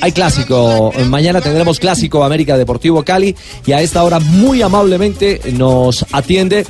Hay 0.00 0.10
clásico, 0.10 0.92
mañana 1.06 1.40
tendremos 1.40 1.78
clásico 1.78 2.24
América 2.24 2.58
Deportivo 2.58 3.04
Cali 3.04 3.36
y 3.64 3.70
a 3.70 3.82
esta 3.82 4.02
hora 4.02 4.18
muy 4.18 4.62
amablemente 4.62 5.40
nos 5.52 6.04
atiende 6.10 6.66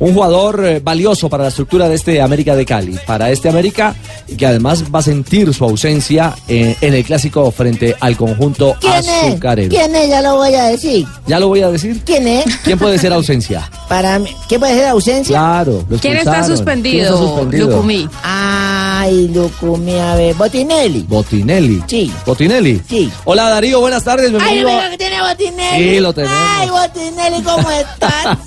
un 0.00 0.14
jugador 0.14 0.64
eh, 0.64 0.80
valioso 0.82 1.28
para 1.28 1.44
la 1.44 1.48
estructura 1.48 1.88
de 1.88 1.94
este 1.96 2.20
América 2.22 2.54
de 2.54 2.64
Cali, 2.64 2.98
para 3.06 3.30
este 3.30 3.48
América 3.48 3.94
que 4.36 4.46
además 4.46 4.84
va 4.94 4.98
a 5.00 5.02
sentir 5.02 5.52
su 5.54 5.64
ausencia 5.64 6.34
eh, 6.46 6.76
en 6.80 6.94
el 6.94 7.04
clásico 7.04 7.50
frente 7.50 7.96
al 7.98 8.16
conjunto 8.16 8.76
¿Quién 8.80 8.92
azucarero. 8.92 9.72
es? 9.72 9.78
¿Quién 9.78 9.96
es? 9.96 10.08
Ya 10.08 10.20
lo 10.22 10.36
voy 10.36 10.54
a 10.54 10.64
decir. 10.66 11.06
¿Ya 11.26 11.40
lo 11.40 11.48
voy 11.48 11.62
a 11.62 11.70
decir? 11.70 12.00
¿Quién 12.04 12.28
es? 12.28 12.44
¿Quién 12.62 12.78
puede 12.78 12.98
ser 12.98 13.12
ausencia? 13.12 13.68
Para 13.88 14.18
mí, 14.18 14.28
¿qué 14.48 14.58
puede 14.58 14.74
ser 14.74 14.86
ausencia? 14.88 15.36
Claro. 15.36 15.84
lo 15.88 15.98
¿Quién 15.98 16.18
está 16.18 16.44
suspendido? 16.44 16.98
¿Quién 16.98 17.14
está 17.14 17.16
suspendido? 17.18 17.70
Lucumí. 17.70 18.08
Ay, 18.22 19.28
Lucumí, 19.34 19.98
a 19.98 20.14
ver, 20.14 20.34
Botinelli. 20.34 21.02
Botinelli. 21.08 21.82
Sí. 21.86 22.12
Botinelli. 22.26 22.82
Sí. 22.88 23.10
Hola 23.24 23.48
Darío, 23.48 23.80
buenas 23.80 24.04
tardes, 24.04 24.26
Ay, 24.26 24.30
bienvenido. 24.32 24.68
venga 24.68 24.90
que 24.90 24.98
tiene 24.98 25.20
Botinelli. 25.22 25.94
Sí, 25.94 26.00
lo 26.00 26.12
tenemos. 26.12 26.36
Ay, 26.38 26.68
Botinelli, 26.68 27.42
¿cómo 27.42 27.70
estás? 27.72 28.38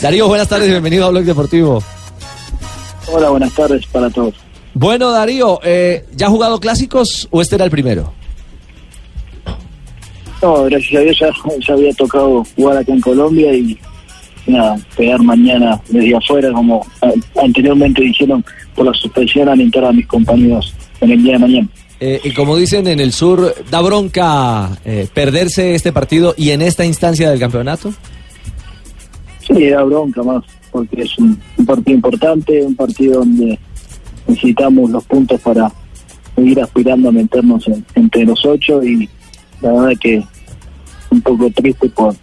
Darío, 0.00 0.28
buenas 0.28 0.46
tardes, 0.48 0.68
bienvenido 0.68 0.85
a 0.86 1.08
Blog 1.08 1.24
Deportivo. 1.24 1.82
Hola, 3.12 3.30
buenas 3.30 3.52
tardes 3.52 3.86
para 3.86 4.08
todos. 4.10 4.34
Bueno, 4.74 5.10
Darío, 5.10 5.60
eh, 5.64 6.04
¿ya 6.14 6.26
ha 6.26 6.30
jugado 6.30 6.60
clásicos 6.60 7.28
o 7.30 7.40
este 7.40 7.56
era 7.56 7.64
el 7.64 7.70
primero? 7.70 8.12
No, 10.42 10.64
gracias 10.64 11.00
a 11.00 11.04
Dios 11.04 11.18
ya, 11.18 11.30
ya 11.66 11.74
había 11.74 11.92
tocado 11.94 12.44
jugar 12.54 12.78
acá 12.78 12.92
en 12.92 13.00
Colombia 13.00 13.54
y 13.54 13.78
nada, 14.46 14.76
pegar 14.96 15.20
mañana 15.22 15.80
desde 15.88 16.16
afuera, 16.16 16.52
como 16.52 16.86
anteriormente 17.42 18.02
dijeron, 18.02 18.44
por 18.74 18.86
la 18.86 18.92
suspensión 18.94 19.48
alentar 19.48 19.84
a 19.84 19.92
mis 19.92 20.06
compañeros 20.06 20.74
en 21.00 21.10
el 21.10 21.22
día 21.22 21.32
de 21.32 21.38
mañana. 21.38 21.68
Eh, 21.98 22.20
y 22.22 22.30
como 22.32 22.56
dicen 22.56 22.86
en 22.86 23.00
el 23.00 23.12
sur, 23.12 23.54
¿da 23.70 23.80
bronca 23.80 24.78
eh, 24.84 25.08
perderse 25.12 25.74
este 25.74 25.92
partido 25.92 26.34
y 26.36 26.50
en 26.50 26.60
esta 26.60 26.84
instancia 26.84 27.30
del 27.30 27.40
campeonato? 27.40 27.94
Sí, 29.46 29.68
da 29.70 29.82
bronca 29.84 30.22
más, 30.22 30.44
porque 30.76 31.02
es 31.02 31.18
un, 31.18 31.38
un 31.56 31.66
partido 31.66 31.94
importante, 31.96 32.62
un 32.62 32.74
partido 32.76 33.20
donde 33.20 33.58
necesitamos 34.26 34.90
los 34.90 35.04
puntos 35.04 35.40
para 35.40 35.70
seguir 36.34 36.60
aspirando 36.60 37.08
a 37.08 37.12
meternos 37.12 37.66
en- 37.68 37.84
entre 37.94 38.24
los 38.24 38.44
ocho 38.44 38.82
y 38.82 39.08
la 39.60 39.72
verdad 39.72 39.92
que 40.00 40.22
un 41.10 41.20
poco 41.20 41.50
triste 41.54 41.88
por, 41.90 42.14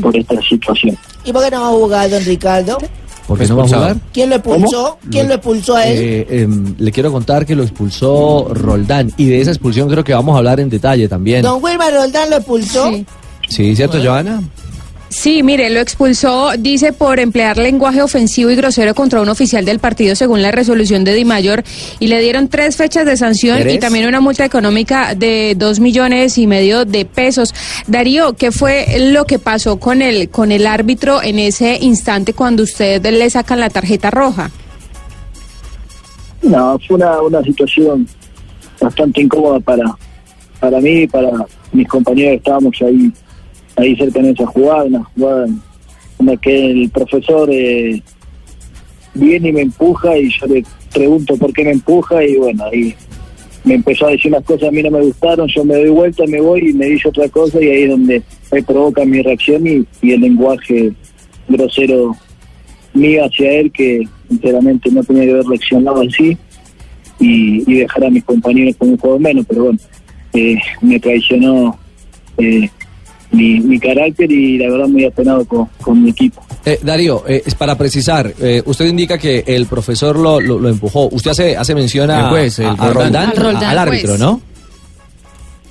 por 0.00 0.16
esta 0.16 0.40
situación. 0.42 0.96
¿Y 1.24 1.32
por 1.32 1.42
qué 1.44 1.50
no 1.50 1.60
va 1.62 1.66
a 1.68 1.70
jugar, 1.70 2.10
don 2.10 2.24
Ricardo? 2.24 2.78
¿Por 3.26 3.36
qué 3.38 3.46
no 3.48 3.56
va 3.56 3.64
a 3.64 3.66
jugar? 3.66 3.96
¿Quién 4.12 4.30
lo 4.30 4.36
expulsó? 4.36 4.98
¿Quién 5.10 5.26
lo 5.26 5.34
expulsó 5.34 5.74
a 5.76 5.84
él? 5.86 5.98
Eh, 5.98 6.26
em, 6.42 6.74
le 6.78 6.92
quiero 6.92 7.10
contar 7.10 7.44
que 7.44 7.56
lo 7.56 7.64
expulsó 7.64 8.48
Roldán 8.54 9.10
y 9.16 9.24
de 9.26 9.40
esa 9.40 9.50
expulsión 9.50 9.88
creo 9.88 10.04
que 10.04 10.14
vamos 10.14 10.34
a 10.34 10.38
hablar 10.38 10.60
en 10.60 10.68
detalle 10.70 11.08
también. 11.08 11.42
¿Don 11.42 11.60
Wilmar 11.62 11.92
Roldán 11.92 12.30
lo 12.30 12.36
expulsó? 12.36 12.88
Sí. 12.92 13.06
Sí, 13.48 13.74
¿cierto, 13.76 13.98
Joana? 14.02 14.42
Sí, 15.16 15.42
mire, 15.42 15.70
lo 15.70 15.80
expulsó, 15.80 16.50
dice, 16.58 16.92
por 16.92 17.18
emplear 17.20 17.56
lenguaje 17.56 18.02
ofensivo 18.02 18.50
y 18.50 18.54
grosero 18.54 18.94
contra 18.94 19.22
un 19.22 19.30
oficial 19.30 19.64
del 19.64 19.78
partido 19.78 20.14
según 20.14 20.42
la 20.42 20.52
resolución 20.52 21.04
de 21.04 21.14
Di 21.14 21.24
Mayor 21.24 21.64
y 21.98 22.08
le 22.08 22.20
dieron 22.20 22.48
tres 22.48 22.76
fechas 22.76 23.06
de 23.06 23.16
sanción 23.16 23.68
y 23.70 23.78
también 23.78 24.06
una 24.06 24.20
multa 24.20 24.44
económica 24.44 25.14
de 25.14 25.54
dos 25.56 25.80
millones 25.80 26.36
y 26.36 26.46
medio 26.46 26.84
de 26.84 27.06
pesos. 27.06 27.54
Darío, 27.86 28.34
¿qué 28.34 28.52
fue 28.52 29.10
lo 29.10 29.24
que 29.24 29.38
pasó 29.38 29.78
con 29.78 30.02
el, 30.02 30.28
con 30.28 30.52
el 30.52 30.66
árbitro 30.66 31.22
en 31.22 31.38
ese 31.38 31.78
instante 31.80 32.34
cuando 32.34 32.64
usted 32.64 33.02
le 33.02 33.30
sacan 33.30 33.58
la 33.58 33.70
tarjeta 33.70 34.10
roja? 34.10 34.50
No, 36.42 36.78
fue 36.86 36.96
una, 36.96 37.22
una 37.22 37.42
situación 37.42 38.06
bastante 38.78 39.22
incómoda 39.22 39.60
para, 39.60 39.96
para 40.60 40.78
mí 40.78 41.04
y 41.04 41.06
para 41.06 41.30
mis 41.72 41.88
compañeros 41.88 42.32
que 42.32 42.36
estábamos 42.36 42.76
ahí, 42.82 43.10
ahí 43.76 43.96
cerca 43.96 44.20
en 44.20 44.26
esa 44.26 44.46
jugada, 44.46 44.84
una 44.84 45.04
jugada 45.04 45.46
en 45.46 46.26
la 46.26 46.36
que 46.36 46.70
el 46.70 46.90
profesor 46.90 47.48
eh, 47.52 48.02
viene 49.14 49.48
y 49.48 49.52
me 49.52 49.62
empuja 49.62 50.16
y 50.16 50.30
yo 50.30 50.46
le 50.46 50.64
pregunto 50.92 51.36
por 51.36 51.52
qué 51.52 51.64
me 51.64 51.72
empuja 51.72 52.24
y 52.24 52.36
bueno, 52.36 52.64
ahí 52.64 52.94
me 53.64 53.74
empezó 53.74 54.06
a 54.06 54.10
decir 54.10 54.30
unas 54.30 54.44
cosas 54.44 54.68
a 54.68 54.72
mí 54.72 54.82
no 54.82 54.90
me 54.90 55.02
gustaron, 55.02 55.48
yo 55.48 55.64
me 55.64 55.74
doy 55.74 55.90
vuelta, 55.90 56.24
me 56.26 56.40
voy 56.40 56.70
y 56.70 56.72
me 56.72 56.86
dice 56.86 57.08
otra 57.08 57.28
cosa 57.28 57.60
y 57.60 57.68
ahí 57.68 57.82
es 57.82 57.90
donde 57.90 58.22
me 58.52 58.62
provoca 58.62 59.04
mi 59.04 59.22
reacción 59.22 59.66
y, 59.66 59.86
el 60.10 60.20
lenguaje 60.20 60.92
grosero 61.48 62.16
mío 62.94 63.24
hacia 63.24 63.52
él 63.52 63.72
que 63.72 64.08
sinceramente 64.28 64.90
no 64.90 65.02
tenía 65.04 65.24
que 65.24 65.30
haber 65.32 65.46
reaccionado 65.46 66.00
así 66.00 66.36
y, 67.18 67.70
y 67.70 67.78
dejar 67.80 68.04
a 68.04 68.10
mis 68.10 68.24
compañeros 68.24 68.76
con 68.76 68.90
un 68.90 68.98
juego 68.98 69.18
menos, 69.18 69.44
pero 69.48 69.64
bueno, 69.64 69.78
eh, 70.32 70.58
me 70.82 71.00
traicionó 71.00 71.78
eh, 72.38 72.68
mi, 73.36 73.60
mi 73.60 73.78
carácter 73.78 74.30
y 74.30 74.58
la 74.58 74.70
verdad 74.70 74.88
muy 74.88 75.04
apenado 75.04 75.44
con, 75.44 75.66
con 75.82 76.02
mi 76.02 76.10
equipo. 76.10 76.42
Eh, 76.64 76.78
Darío, 76.82 77.22
eh, 77.28 77.42
es 77.46 77.54
para 77.54 77.76
precisar, 77.78 78.32
eh, 78.40 78.62
usted 78.64 78.86
indica 78.86 79.18
que 79.18 79.44
el 79.46 79.66
profesor 79.66 80.18
lo, 80.18 80.40
lo, 80.40 80.58
lo 80.58 80.68
empujó. 80.68 81.08
Usted 81.12 81.30
hace, 81.30 81.56
hace 81.56 81.74
mención 81.74 82.10
a, 82.10 82.20
El 82.24 82.26
juez, 82.30 82.58
el 82.58 82.66
a- 82.66 82.92
Roldán, 82.92 83.30
Al 83.30 83.36
Roldán, 83.36 83.64
a- 83.64 83.70
al 83.70 83.78
árbitro, 83.78 84.08
juez. 84.08 84.20
¿no? 84.20 84.40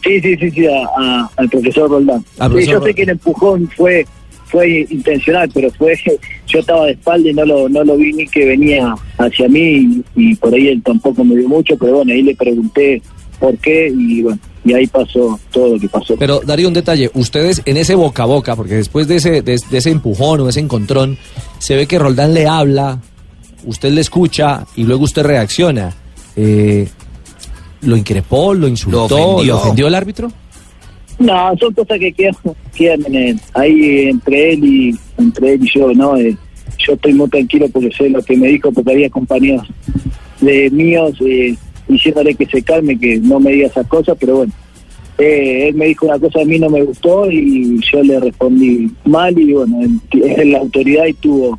Sí, 0.04 0.22
sí, 0.22 0.36
sí, 0.38 0.52
sí, 0.52 0.66
a- 0.68 0.86
a- 0.98 1.30
al 1.38 1.50
profesor 1.50 1.90
Roldán. 1.90 2.24
Al 2.40 2.50
Sí, 2.50 2.54
profesor 2.54 2.66
yo 2.66 2.74
Roldán. 2.80 2.88
sé 2.90 2.96
que 2.96 3.02
el 3.04 3.10
empujón 3.10 3.70
fue 3.76 4.06
fue 4.48 4.86
intencional, 4.92 5.50
pero 5.54 5.70
fue 5.72 5.96
yo 6.48 6.60
estaba 6.60 6.86
de 6.86 6.92
espalda 6.92 7.30
y 7.30 7.34
no 7.34 7.44
lo 7.46 7.68
no 7.68 7.84
lo 7.84 7.98
vi 7.98 8.14
ni 8.14 8.28
que 8.28 8.46
venía 8.46 8.94
hacia 9.18 9.50
mí 9.50 10.04
y, 10.16 10.32
y 10.32 10.36
por 10.36 10.54
ahí 10.54 10.68
él 10.68 10.82
tampoco 10.84 11.24
me 11.26 11.36
dio 11.36 11.50
mucho, 11.50 11.76
pero 11.78 11.96
bueno, 11.96 12.14
ahí 12.14 12.22
le 12.22 12.36
pregunté 12.36 13.02
por 13.40 13.58
qué 13.58 13.88
y 13.96 14.22
bueno, 14.22 14.40
y 14.64 14.74
ahí 14.74 14.88
pasó 14.88 15.40
todo 15.52 15.76
lo 15.76 15.80
que 15.80 15.88
pasó. 15.90 16.16
Pero 16.18 16.42
Darío, 16.46 16.68
un 16.68 16.74
detalle, 16.74 17.10
ustedes 17.14 17.62
en 17.66 17.78
ese 17.78 17.96
boca 17.96 18.24
a 18.24 18.26
boca, 18.26 18.56
porque 18.56 18.76
después 18.76 19.08
de 19.08 19.18
ese, 19.18 19.42
de, 19.42 19.60
de 19.70 19.78
ese 19.78 19.92
empujón 19.92 20.40
o 20.42 20.50
ese 20.50 20.60
encontrón, 20.60 21.18
se 21.60 21.76
ve 21.76 21.86
que 21.88 22.00
Roldán 22.00 22.34
le 22.34 22.48
habla, 22.48 23.00
usted 23.66 23.92
le 23.92 24.02
escucha 24.02 24.66
y 24.76 24.84
luego 24.84 25.04
usted 25.04 25.24
reacciona. 25.24 25.94
Eh, 26.36 26.88
¿Lo 27.82 27.96
increpó, 27.96 28.54
lo 28.54 28.68
insultó, 28.68 29.08
Lo 29.10 29.26
ofendió. 29.32 29.54
¿lo 29.54 29.60
ofendió 29.62 29.88
el 29.88 29.96
árbitro? 29.96 30.32
No, 31.20 31.54
son 31.60 31.74
cosas 31.74 32.00
que 32.00 32.12
quedan, 32.12 32.36
quedan 32.74 33.06
en 33.08 33.16
el- 33.16 33.40
ahí 33.54 34.10
entre 34.10 34.54
él 34.54 34.66
y 34.66 35.00
entre 35.18 35.54
él 35.54 35.64
y 35.64 35.80
yo, 35.80 35.94
¿no? 35.94 36.18
Eh, 36.18 36.36
yo 36.80 36.94
estoy 36.94 37.14
muy 37.14 37.30
tranquilo 37.30 37.68
porque 37.72 37.90
sé 37.96 38.10
lo 38.10 38.22
que 38.22 38.36
me 38.36 38.48
dijo, 38.48 38.72
porque 38.72 38.92
había 38.92 39.10
compañeros 39.10 39.66
de 40.42 40.70
míos 40.72 41.14
eh, 41.26 41.56
diciéndole 41.88 42.36
que 42.36 42.46
se 42.46 42.62
calme, 42.62 42.98
que 42.98 43.18
no 43.20 43.40
me 43.40 43.52
diga 43.52 43.68
esas 43.68 43.88
cosas, 43.88 44.18
pero 44.20 44.38
bueno, 44.38 44.54
eh, 45.18 45.70
él 45.70 45.76
me 45.76 45.86
dijo 45.86 46.06
una 46.06 46.20
cosa 46.20 46.42
a 46.42 46.46
mí 46.46 46.60
no 46.60 46.70
me 46.70 46.84
gustó 46.84 47.30
y 47.32 47.80
yo 47.92 48.04
le 48.04 48.20
respondí 48.20 48.92
mal 49.06 49.38
y 49.38 49.54
bueno, 49.54 49.80
es 50.12 50.48
la 50.48 50.60
autoridad 50.60 51.06
y 51.06 51.14
tuvo, 51.14 51.58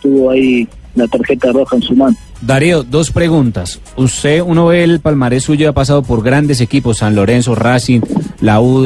tuvo 0.00 0.30
ahí 0.30 0.68
la 0.94 1.08
tarjeta 1.08 1.50
roja 1.52 1.76
en 1.76 1.82
su 1.82 1.96
mano. 1.96 2.16
Darío, 2.40 2.82
dos 2.82 3.10
preguntas. 3.12 3.80
Usted, 3.96 4.42
uno 4.42 4.66
ve 4.66 4.82
el 4.82 5.00
palmarés 5.00 5.44
suyo, 5.44 5.68
ha 5.68 5.72
pasado 5.72 6.02
por 6.02 6.22
grandes 6.22 6.60
equipos, 6.60 6.98
San 6.98 7.14
Lorenzo, 7.14 7.54
Racing, 7.54 8.00
la 8.40 8.60
U 8.60 8.84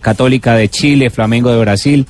Católica 0.00 0.54
de 0.54 0.68
Chile, 0.68 1.10
Flamengo 1.10 1.50
de 1.50 1.58
Brasil. 1.58 2.06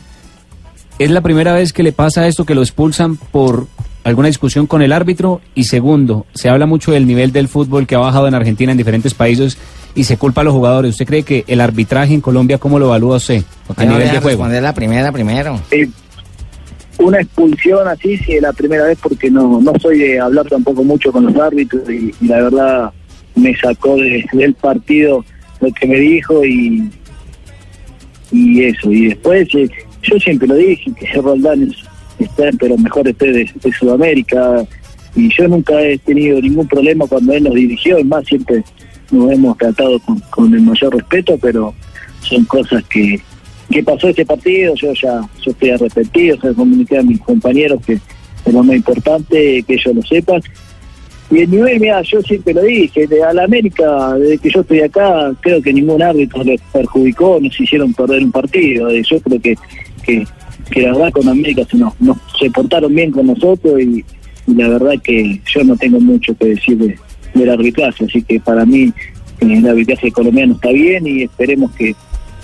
¿Es 0.99 1.11
la 1.11 1.23
primera 1.23 1.55
vez 1.55 1.73
que 1.73 1.83
le 1.83 1.93
pasa 1.93 2.27
esto, 2.27 2.45
que 2.45 2.55
lo 2.55 2.63
expulsan 2.63 3.17
por 3.17 3.67
alguna 4.05 4.29
discusión 4.29 4.67
con 4.67 4.83
el 4.83 4.93
árbitro? 4.93 5.41
Y 5.55 5.65
segundo, 5.65 6.27
se 6.35 6.49
habla 6.49 6.67
mucho 6.67 6.93
del 6.93 7.07
nivel 7.07 7.33
del 7.33 7.49
fútbol 7.49 7.87
que 7.87 7.95
ha 7.95 7.99
bajado 7.99 8.29
en 8.29 8.35
Argentina, 8.35 8.71
en 8.73 8.79
diferentes 8.79 9.15
países, 9.15 9.59
y 9.97 10.05
se 10.05 10.17
culpa 10.17 10.41
a 10.43 10.45
los 10.45 10.53
jugadores. 10.53 10.91
¿Usted 10.93 11.07
cree 11.07 11.23
que 11.23 11.45
el 11.47 11.61
arbitraje 11.61 12.15
en 12.15 12.21
Colombia, 12.21 12.59
cómo 12.59 12.79
lo 12.79 12.87
evalúa 12.87 13.17
usted 13.17 13.43
a 13.77 13.85
nivel 13.85 14.03
de 14.11 14.19
juego? 14.21 14.29
responder 14.29 14.63
la 14.63 14.75
primera 14.75 15.11
primero. 15.13 15.61
Eh, 15.71 15.89
una 16.99 17.19
expulsión 17.21 17.89
así 17.89 18.17
sí 18.19 18.35
es 18.35 18.43
la 18.43 18.53
primera 18.53 18.85
vez 18.85 18.97
porque 19.03 19.29
no 19.31 19.61
no 19.61 19.73
soy 19.81 19.99
de 19.99 20.21
hablar 20.21 20.47
tampoco 20.47 20.85
mucho 20.85 21.11
con 21.11 21.27
los 21.27 21.35
árbitros 21.37 21.83
y, 21.91 22.15
y 22.21 22.27
la 22.29 22.37
verdad 22.43 22.93
me 23.35 23.53
sacó 23.57 23.97
de- 23.97 24.25
del 24.33 24.55
partido 24.55 25.25
lo 25.61 25.73
que 25.73 25.87
me 25.89 25.97
dijo 25.99 26.45
y 26.45 26.89
y 28.31 28.65
eso 28.65 28.91
y 28.93 29.07
después 29.09 29.49
eh, 29.55 29.69
yo 30.03 30.19
siempre 30.21 30.47
lo 30.49 30.55
dije 30.55 30.93
que 30.99 31.07
Roldán 31.21 31.65
es, 31.65 31.77
pero 32.59 32.77
mejor 32.77 33.09
esté 33.09 33.33
de, 33.33 33.73
Sudamérica 33.79 34.65
y 35.17 35.29
yo 35.35 35.49
nunca 35.49 35.81
he 35.81 35.99
tenido 35.99 36.41
ningún 36.41 36.67
problema 36.67 37.07
cuando 37.07 37.33
él 37.33 37.45
nos 37.45 37.55
dirigió 37.55 37.99
es 37.99 38.07
más 38.07 38.25
siempre 38.27 38.63
nos 39.11 39.33
hemos 39.33 39.57
tratado 39.59 39.99
con, 40.01 40.19
con 40.31 40.55
el 40.55 40.63
mayor 40.63 40.95
respeto 40.95 41.39
pero 41.41 41.75
son 42.21 42.45
cosas 42.45 42.83
que 42.85 43.21
que 43.71 43.83
pasó 43.83 44.09
ese 44.09 44.25
partido, 44.25 44.75
yo 44.75 44.93
ya 44.93 45.21
yo 45.43 45.51
estoy 45.51 45.71
arrepentido, 45.71 46.39
se 46.41 46.55
comuniqué 46.55 46.99
a 46.99 47.03
mis 47.03 47.21
compañeros 47.21 47.81
que 47.85 47.95
es 47.95 48.53
lo 48.53 48.63
más 48.63 48.77
importante 48.77 49.63
que 49.63 49.75
ellos 49.75 49.95
lo 49.95 50.03
sepan. 50.03 50.43
Y 51.31 51.41
el 51.41 51.51
nivel, 51.51 51.81
mira, 51.81 52.03
yo 52.03 52.21
siempre 52.21 52.53
lo 52.53 52.63
dije, 52.63 53.07
de, 53.07 53.23
a 53.23 53.33
la 53.33 53.45
América, 53.45 54.15
desde 54.15 54.39
que 54.39 54.51
yo 54.51 54.61
estoy 54.61 54.81
acá, 54.81 55.33
creo 55.41 55.63
que 55.63 55.73
ningún 55.73 56.03
árbitro 56.03 56.45
les 56.45 56.61
perjudicó, 56.73 57.39
nos 57.41 57.59
hicieron 57.59 57.95
perder 57.95 58.23
un 58.23 58.31
partido. 58.31 58.91
Yo 58.91 59.21
creo 59.21 59.41
que, 59.41 59.57
que, 60.05 60.27
que 60.71 60.83
la 60.83 60.93
verdad 60.93 61.13
con 61.13 61.29
América 61.29 61.63
se, 61.71 61.77
nos, 61.77 61.93
nos- 62.01 62.17
se 62.39 62.51
portaron 62.51 62.95
bien 62.95 63.11
con 63.11 63.27
nosotros 63.27 63.81
y, 63.81 64.05
y 64.47 64.55
la 64.55 64.69
verdad 64.69 64.93
que 65.03 65.41
yo 65.53 65.65
no 65.65 65.77
tengo 65.77 66.01
mucho 66.01 66.37
que 66.37 66.47
decir 66.49 66.79
de- 66.79 66.99
del 67.35 67.51
arbitraje, 67.51 68.05
así 68.05 68.23
que 68.23 68.39
para 68.41 68.65
mí 68.65 68.93
el 69.41 69.67
arbitraje 69.69 70.11
colombiano 70.13 70.55
está 70.55 70.71
bien 70.71 71.07
y 71.07 71.23
esperemos 71.25 71.71
que, 71.73 71.95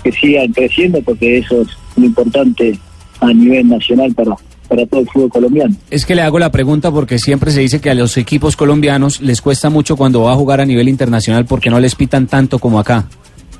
que 0.03 0.11
sigan 0.11 0.51
creciendo 0.51 1.01
porque 1.01 1.37
eso 1.39 1.61
es 1.61 1.67
lo 1.95 2.05
importante 2.05 2.77
a 3.21 3.27
nivel 3.33 3.69
nacional 3.69 4.13
para, 4.13 4.35
para 4.67 4.85
todo 4.85 5.01
el 5.01 5.07
fútbol 5.09 5.29
colombiano. 5.29 5.75
Es 5.89 6.05
que 6.05 6.13
le 6.15 6.21
hago 6.21 6.39
la 6.39 6.51
pregunta 6.51 6.91
porque 6.91 7.19
siempre 7.19 7.51
se 7.51 7.61
dice 7.61 7.79
que 7.79 7.89
a 7.89 7.93
los 7.95 8.17
equipos 8.17 8.55
colombianos 8.57 9.21
les 9.21 9.41
cuesta 9.41 9.69
mucho 9.69 9.95
cuando 9.95 10.21
va 10.23 10.33
a 10.33 10.35
jugar 10.35 10.59
a 10.61 10.65
nivel 10.65 10.89
internacional 10.89 11.45
porque 11.45 11.69
no 11.69 11.79
les 11.79 11.95
pitan 11.95 12.27
tanto 12.27 12.59
como 12.59 12.79
acá. 12.79 13.05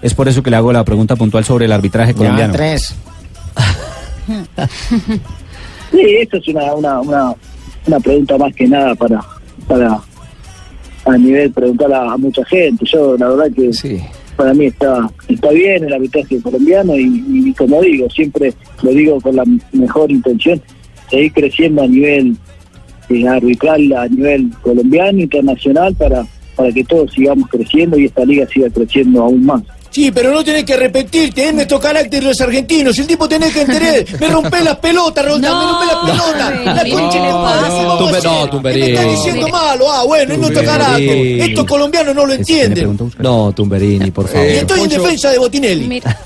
Es 0.02 0.14
por 0.14 0.28
eso 0.28 0.44
que 0.44 0.50
le 0.50 0.58
hago 0.58 0.74
la 0.74 0.84
pregunta 0.84 1.16
puntual 1.16 1.46
sobre 1.46 1.66
el 1.66 1.72
arbitraje 1.72 2.14
colombiano. 2.14 2.54
tres. 2.54 2.96
Sí, 5.92 6.00
eso 6.20 6.38
es 6.38 6.48
una, 6.48 6.74
una, 6.74 7.02
una, 7.02 7.34
una 7.88 8.00
pregunta 8.00 8.38
más 8.38 8.54
que 8.56 8.68
nada 8.68 8.96
para, 8.96 9.22
para 9.68 10.00
a 11.06 11.18
nivel 11.18 11.52
preguntar 11.52 11.92
a, 11.94 12.14
a 12.14 12.18
mucha 12.18 12.46
gente. 12.46 12.86
Yo 12.86 13.18
la 13.18 13.28
verdad 13.30 13.52
que 13.56 13.74
Sí. 13.74 14.00
para 14.38 14.54
mí 14.54 14.68
está 14.68 15.10
está 15.28 15.50
bien 15.50 15.84
el 15.84 15.94
arbitraje 15.94 16.40
colombiano 16.42 16.96
y, 16.96 17.24
y 17.50 17.54
como 17.54 17.82
digo, 17.82 18.10
siempre 18.10 18.54
lo 18.84 18.92
digo 18.92 19.20
con 19.20 19.36
la 19.36 19.44
mejor 19.74 20.12
intención, 20.12 20.62
seguir 21.10 21.34
creciendo 21.34 21.84
a 21.84 21.88
nivel 21.88 22.38
eh, 23.10 23.28
arbitral, 23.28 23.92
a 23.94 24.08
nivel 24.08 24.52
colombiano, 24.62 25.20
internacional, 25.20 25.94
para, 25.96 26.26
para 26.56 26.72
que 26.72 26.84
todos 26.86 27.12
sigamos 27.12 27.50
creciendo 27.50 27.98
y 28.00 28.06
esta 28.06 28.24
liga 28.24 28.48
siga 28.48 28.70
creciendo 28.70 29.24
aún 29.24 29.46
más. 29.46 29.64
Sí, 29.92 30.10
pero 30.10 30.32
no 30.32 30.42
tenés 30.42 30.64
que 30.64 30.78
repetirte, 30.78 31.50
es 31.50 31.54
nuestro 31.54 31.78
carácter 31.78 32.24
los 32.24 32.40
argentinos. 32.40 32.98
El 32.98 33.08
tipo 33.08 33.28
tenés 33.28 33.54
que 33.54 33.62
entender. 33.64 34.06
Me 34.22 34.28
rompé 34.30 34.64
las 34.64 34.78
pelotas, 34.78 35.26
Roldán, 35.26 35.54
me 35.58 35.66
rompé 35.66 35.86
las 35.86 35.96
pelotas. 36.06 36.66
La 36.66 36.96
concha 36.96 37.20
no, 37.20 37.26
no, 37.26 37.68
¿qué 37.68 37.84
vamos 37.84 38.00
a 38.00 38.00
Tumbe- 38.00 38.24
no, 38.24 38.46
¿Qué 38.46 38.52
Tumberini. 38.52 38.86
Me 38.86 38.94
está 38.94 39.04
diciendo 39.12 39.48
malo. 39.50 39.92
Ah, 39.92 40.04
bueno, 40.06 40.34
es 40.34 40.40
nuestro 40.40 40.64
carácter. 40.64 41.18
Estos 41.42 41.66
colombianos 41.66 42.16
no 42.16 42.26
lo 42.26 42.34
entienden. 42.34 42.98
No, 43.20 43.52
Tumberini, 43.52 44.12
por 44.12 44.28
favor. 44.30 44.48
Y 44.48 44.52
estoy 44.52 44.80
en 44.82 44.90
defensa 44.90 45.30
de 45.30 45.38
Botinelli. 45.38 45.88
Mira, 45.88 46.18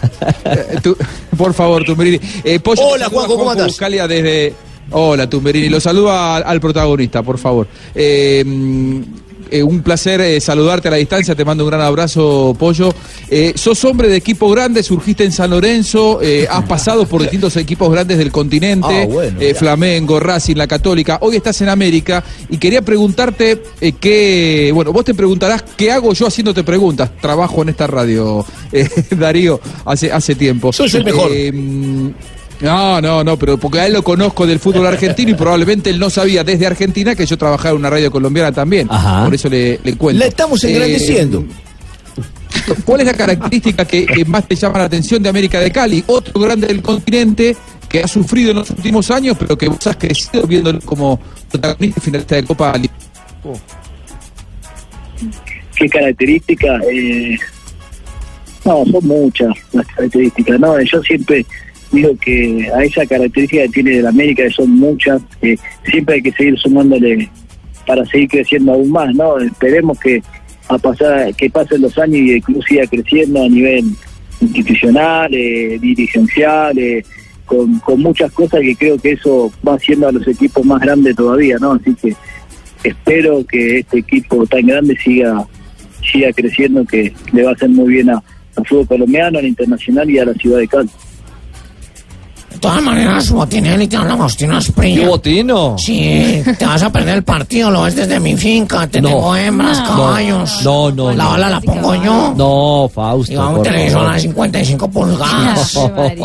Eh, 0.46 0.78
tú- 0.84 0.96
por 1.36 1.54
favor, 1.56 1.84
Tumberini. 1.84 2.20
Eh, 2.44 2.60
Pollo, 2.60 2.84
Hola, 2.84 3.10
Juanjo, 3.10 3.36
¿cómo 3.36 3.50
andás? 3.50 3.66
Buscalia 3.68 4.08
desde... 4.08 4.54
Hola, 4.92 5.28
Tumberini. 5.28 5.70
Lo 5.70 5.80
saluda 5.80 6.36
al, 6.36 6.44
al 6.46 6.62
protagonista, 6.62 7.24
por 7.24 7.40
favor. 7.40 7.68
Eh, 7.96 8.44
eh, 9.52 9.64
un 9.64 9.82
placer 9.82 10.22
eh, 10.22 10.40
saludarte 10.42 10.88
a 10.88 10.92
la 10.92 10.98
distancia. 10.98 11.36
Te 11.36 11.46
mando 11.46 11.64
un 11.64 11.70
gran 11.70 11.82
abrazo, 11.82 12.56
Pollo. 12.58 12.94
Eh, 13.30 13.54
sos 13.56 13.84
hombre 13.86 14.08
de 14.08 14.18
equipo 14.18 14.50
grande, 14.50 14.84
surgiste 14.84 15.24
en 15.24 15.32
San 15.32 15.50
Lorenzo, 15.52 16.20
has 16.50 16.64
pasado 16.66 17.08
por 17.08 17.22
distintos 17.22 17.56
equipos 17.58 17.92
grandes 17.92 18.18
del 18.18 18.32
continente, 18.32 19.04
Ah, 19.04 19.06
bueno. 19.06 19.40
Flamengo, 19.56 20.20
Racing, 20.20 20.56
La 20.56 20.68
Católica. 20.68 21.18
Hoy 21.22 21.38
estás 21.38 21.62
en 21.62 21.70
América 21.70 22.24
y 22.50 22.58
quería 22.58 22.82
preguntarte 22.82 23.62
qué. 24.00 24.72
Bueno, 24.74 24.92
vos 24.92 25.06
te 25.06 25.14
preguntarás 25.14 25.64
qué 25.76 25.92
hago 25.92 26.14
yo 26.14 26.28
haciéndote 26.28 26.64
preguntas. 26.64 27.12
Trabajo 27.22 27.62
en 27.62 27.70
esta 27.70 27.88
radio, 27.88 28.46
Darío, 29.12 29.60
hace, 29.86 30.12
hace 30.12 30.36
tiempo. 30.36 30.72
Sos 30.74 30.94
el 30.94 31.04
mejor. 31.06 31.32
No, 32.62 33.02
no, 33.02 33.24
no, 33.24 33.38
pero 33.38 33.58
porque 33.58 33.80
a 33.82 33.88
él 33.88 33.94
lo 33.94 34.04
conozco 34.04 34.48
del 34.48 34.60
fútbol 34.60 34.88
argentino 34.88 35.32
y 35.32 35.34
probablemente 35.34 35.90
él 35.90 36.00
no 36.00 36.10
sabía 36.10 36.44
desde 36.44 36.66
Argentina 36.66 37.14
que 37.16 37.26
yo 37.26 37.38
trabajaba 37.38 37.72
en 37.72 37.78
una 37.78 37.90
radio 37.90 38.10
colombiana 38.12 38.52
también. 38.52 38.88
Ajá. 38.90 39.26
Por 39.26 39.36
eso 39.36 39.50
le, 39.50 39.80
le 39.84 39.96
cuento. 39.98 40.20
La 40.20 40.28
estamos 40.28 40.64
Eh, 40.64 40.72
engrandeciendo. 40.72 41.44
¿Cuál 42.86 43.02
es 43.02 43.08
la 43.08 43.14
característica 43.14 43.86
que, 43.86 44.06
que 44.06 44.26
más 44.26 44.48
te 44.48 44.56
llama 44.56 44.80
la 44.80 44.86
atención 44.86 45.22
de 45.22 45.30
América 45.30 45.60
de 45.60 45.70
Cali? 45.72 46.04
Otro 46.08 46.40
grande 46.40 46.68
del 46.68 46.82
continente 46.82 47.56
que 47.90 48.02
ha 48.02 48.08
sufrido 48.08 48.52
en 48.52 48.58
los 48.58 48.70
últimos 48.72 49.12
años, 49.12 49.36
pero 49.38 49.58
que 49.58 49.68
vos 49.68 49.86
has 49.86 49.98
crecido 49.98 50.48
viéndolo 50.48 50.80
como 50.82 51.20
protagonista 51.52 52.00
y 52.00 52.04
finalista 52.04 52.36
de 52.36 52.44
Copa 52.46 52.74
Libertadores. 52.74 53.62
¿Qué 55.78 55.90
características? 55.90 56.82
Eh, 56.92 57.38
no, 58.64 58.84
son 58.86 59.06
muchas 59.08 59.50
las 59.74 59.86
características. 59.88 60.60
No, 60.60 60.82
yo 60.82 61.04
siempre 61.04 61.46
digo 61.92 62.10
que 62.20 62.70
a 62.76 62.84
esa 62.84 63.06
característica 63.06 63.64
que 63.64 63.70
tiene 63.70 64.02
la 64.02 64.10
América, 64.10 64.44
que 64.44 64.50
son 64.52 64.72
muchas, 64.72 65.22
que 65.42 65.58
siempre 65.90 66.16
hay 66.16 66.22
que 66.22 66.32
seguir 66.34 66.58
sumándole 66.60 67.30
para 67.88 68.06
seguir 68.06 68.30
creciendo 68.30 68.74
aún 68.74 68.92
más, 68.92 69.14
¿no? 69.16 69.38
Esperemos 69.40 70.00
que 70.00 70.22
a 70.68 70.78
pasar 70.78 71.34
que 71.36 71.50
pasen 71.50 71.82
los 71.82 71.98
años 72.00 72.18
y 72.18 72.32
el 72.34 72.42
club 72.44 72.64
siga 72.68 72.88
creciendo 72.88 73.44
a 73.44 73.48
nivel 73.50 73.86
institucional, 74.42 75.34
eh, 75.34 75.78
dirigencial, 75.80 76.78
eh, 76.78 77.04
con, 77.46 77.78
con 77.80 78.02
muchas 78.02 78.32
cosas 78.32 78.62
que 78.62 78.76
creo 78.76 78.98
que 78.98 79.12
eso 79.12 79.52
va 79.68 79.76
haciendo 79.76 80.08
a 80.08 80.12
los 80.12 80.28
equipos 80.28 80.66
más 80.66 80.82
grandes 80.82 81.16
todavía, 81.16 81.58
¿no? 81.60 81.74
Así 81.74 81.94
que 81.94 82.16
espero 82.84 83.46
que 83.46 83.80
este 83.80 84.00
equipo 84.00 84.46
tan 84.48 84.66
grande 84.66 84.98
siga 85.04 85.46
siga 86.12 86.32
creciendo, 86.34 86.86
que 86.86 87.14
le 87.34 87.44
va 87.44 87.52
a 87.52 87.54
hacer 87.54 87.70
muy 87.70 87.94
bien 87.94 88.10
a- 88.12 88.24
al 88.56 88.66
fútbol 88.68 88.88
colombiano, 88.88 89.40
al 89.40 89.46
internacional 89.48 90.10
y 90.10 90.20
a 90.20 90.26
la 90.26 90.34
ciudad 90.36 90.60
de 90.60 90.68
Cali. 90.68 90.90
De 92.66 92.72
todas 92.72 92.84
maneras, 92.84 93.30
Botinelli, 93.32 93.88
te 93.88 93.96
hablamos, 93.98 94.36
tienes 94.36 94.66
¿Qué 94.66 94.72
frío. 94.74 95.08
botino? 95.10 95.76
Sí, 95.78 96.42
te 96.58 96.66
vas 96.66 96.82
a 96.82 96.92
perder 96.92 97.18
el 97.18 97.24
partido, 97.24 97.70
lo 97.70 97.84
ves 97.84 97.96
desde 97.96 98.20
mi 98.20 98.36
finca, 98.36 98.88
te 98.88 99.00
No. 99.02 99.10
tengo 99.10 99.36
hembras, 99.36 99.82
caballos. 99.82 100.62
No, 100.64 100.92
no, 100.92 101.12
La 101.12 101.24
no. 101.26 101.32
ola 101.34 101.50
la 101.52 101.62
pongo 101.62 101.94
yo. 101.96 102.34
No, 102.36 102.90
Fausto. 102.94 103.32
Y 103.34 103.36
va 103.36 103.50
un 103.50 103.56
por 103.58 103.64
televisor 103.68 104.08
a 104.08 104.20
55 104.20 104.90
pulgadas. 104.90 105.78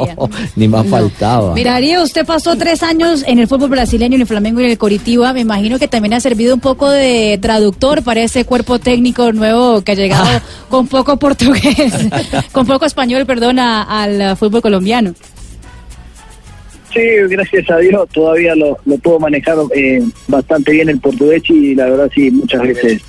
Ni 0.56 0.66
más 0.66 0.86
faltaba. 0.86 1.54
Mira, 1.54 1.72
Darío, 1.72 2.02
usted 2.02 2.24
pasó 2.24 2.56
tres 2.56 2.82
años 2.82 3.22
en 3.26 3.38
el 3.38 3.46
fútbol 3.46 3.68
brasileño, 3.70 4.14
en 4.14 4.22
el 4.22 4.26
Flamengo 4.26 4.60
y 4.60 4.64
en 4.64 4.70
el 4.70 4.78
Coritiba. 4.78 5.32
Me 5.34 5.40
imagino 5.40 5.78
que 5.78 5.88
también 5.88 6.14
ha 6.14 6.20
servido 6.20 6.54
un 6.54 6.60
poco 6.60 6.88
de 6.90 7.38
traductor 7.40 8.02
para 8.02 8.22
ese 8.22 8.44
cuerpo 8.46 8.78
técnico 8.78 9.32
nuevo 9.32 9.82
que 9.82 9.92
ha 9.92 9.94
llegado 9.94 10.40
con 10.70 10.86
poco 10.86 11.18
portugués, 11.18 11.92
con 12.52 12.66
poco 12.66 12.86
español, 12.86 13.26
perdón, 13.26 13.58
a- 13.58 13.82
al 14.02 14.36
fútbol 14.36 14.62
colombiano. 14.62 15.12
Sí, 16.92 17.00
gracias 17.28 17.70
a 17.70 17.76
Dios 17.78 18.08
todavía 18.12 18.54
lo, 18.56 18.76
lo 18.84 18.98
puedo 18.98 19.20
manejar 19.20 19.56
eh, 19.74 20.02
bastante 20.26 20.72
bien 20.72 20.88
el 20.88 20.98
portugués 20.98 21.42
y 21.48 21.74
la 21.76 21.84
verdad 21.88 22.10
sí, 22.14 22.30
muchas 22.32 22.62
veces 22.62 23.02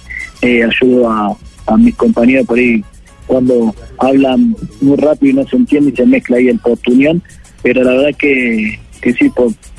eh, 0.44 0.64
ayudo 0.64 1.10
a, 1.10 1.36
a 1.66 1.78
mis 1.78 1.96
compañeros 1.96 2.46
por 2.46 2.60
ahí 2.60 2.84
cuando 3.26 3.74
hablan 3.98 4.56
muy 4.82 4.98
rápido 4.98 5.32
y 5.32 5.36
no 5.44 5.48
se 5.48 5.56
entiende 5.56 5.92
y 5.92 5.96
se 5.96 6.06
mezcla 6.06 6.38
ahí 6.38 6.48
el 6.50 6.60
portuñón, 6.60 7.24
pero 7.64 7.84
la 7.84 7.92
verdad 7.94 8.18
que, 8.20 8.80
que 9.02 9.14
sí 9.14 9.30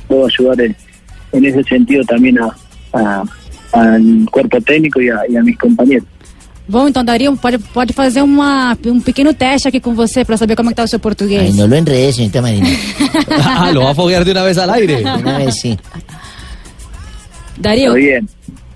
puedo 0.08 0.26
ayudar 0.26 0.60
en, 0.62 0.76
en 1.32 1.44
ese 1.44 1.62
sentido 1.64 2.02
también 2.04 2.38
a, 2.40 2.56
a- 2.94 3.24
al 3.72 4.26
cuerpo 4.30 4.60
técnico 4.60 5.00
y 5.00 5.08
a, 5.08 5.20
y 5.28 5.36
a 5.36 5.42
mis 5.42 5.56
compañeros. 5.58 6.04
Bom, 6.72 6.88
então, 6.88 7.04
Darío, 7.04 7.36
pode, 7.36 7.58
pode 7.58 7.92
fazer 7.92 8.22
uma, 8.22 8.74
um 8.86 8.98
pequeno 8.98 9.34
teste 9.34 9.68
aqui 9.68 9.78
com 9.78 9.92
você 9.94 10.24
para 10.24 10.38
saber 10.38 10.56
como 10.56 10.70
é 10.70 10.72
que 10.72 10.76
tá 10.76 10.84
o 10.84 10.88
seu 10.88 10.98
português. 10.98 11.42
Ay, 11.42 11.52
no 11.52 11.66
lo 11.66 11.76
enredes, 11.76 12.16
señorita 12.16 12.40
Marina. 12.40 12.66
Ah, 13.44 13.70
lo 13.70 13.82
va 13.82 13.90
a 13.90 13.94
foguear 13.94 14.24
de 14.24 14.30
una 14.30 14.42
vez 14.42 14.56
al 14.56 14.70
aire. 14.70 15.02
Una 15.02 15.36
vez 15.36 15.60
sí. 15.60 15.78
Darío, 17.58 17.94
Está 17.94 17.98
bien. 17.98 18.26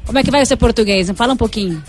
como 0.04 0.18
é 0.18 0.22
que 0.22 0.30
vai 0.30 0.42
o 0.42 0.46
seu 0.46 0.58
português? 0.58 1.10
Fala 1.16 1.32
um 1.32 1.38
pouquinho. 1.38 1.82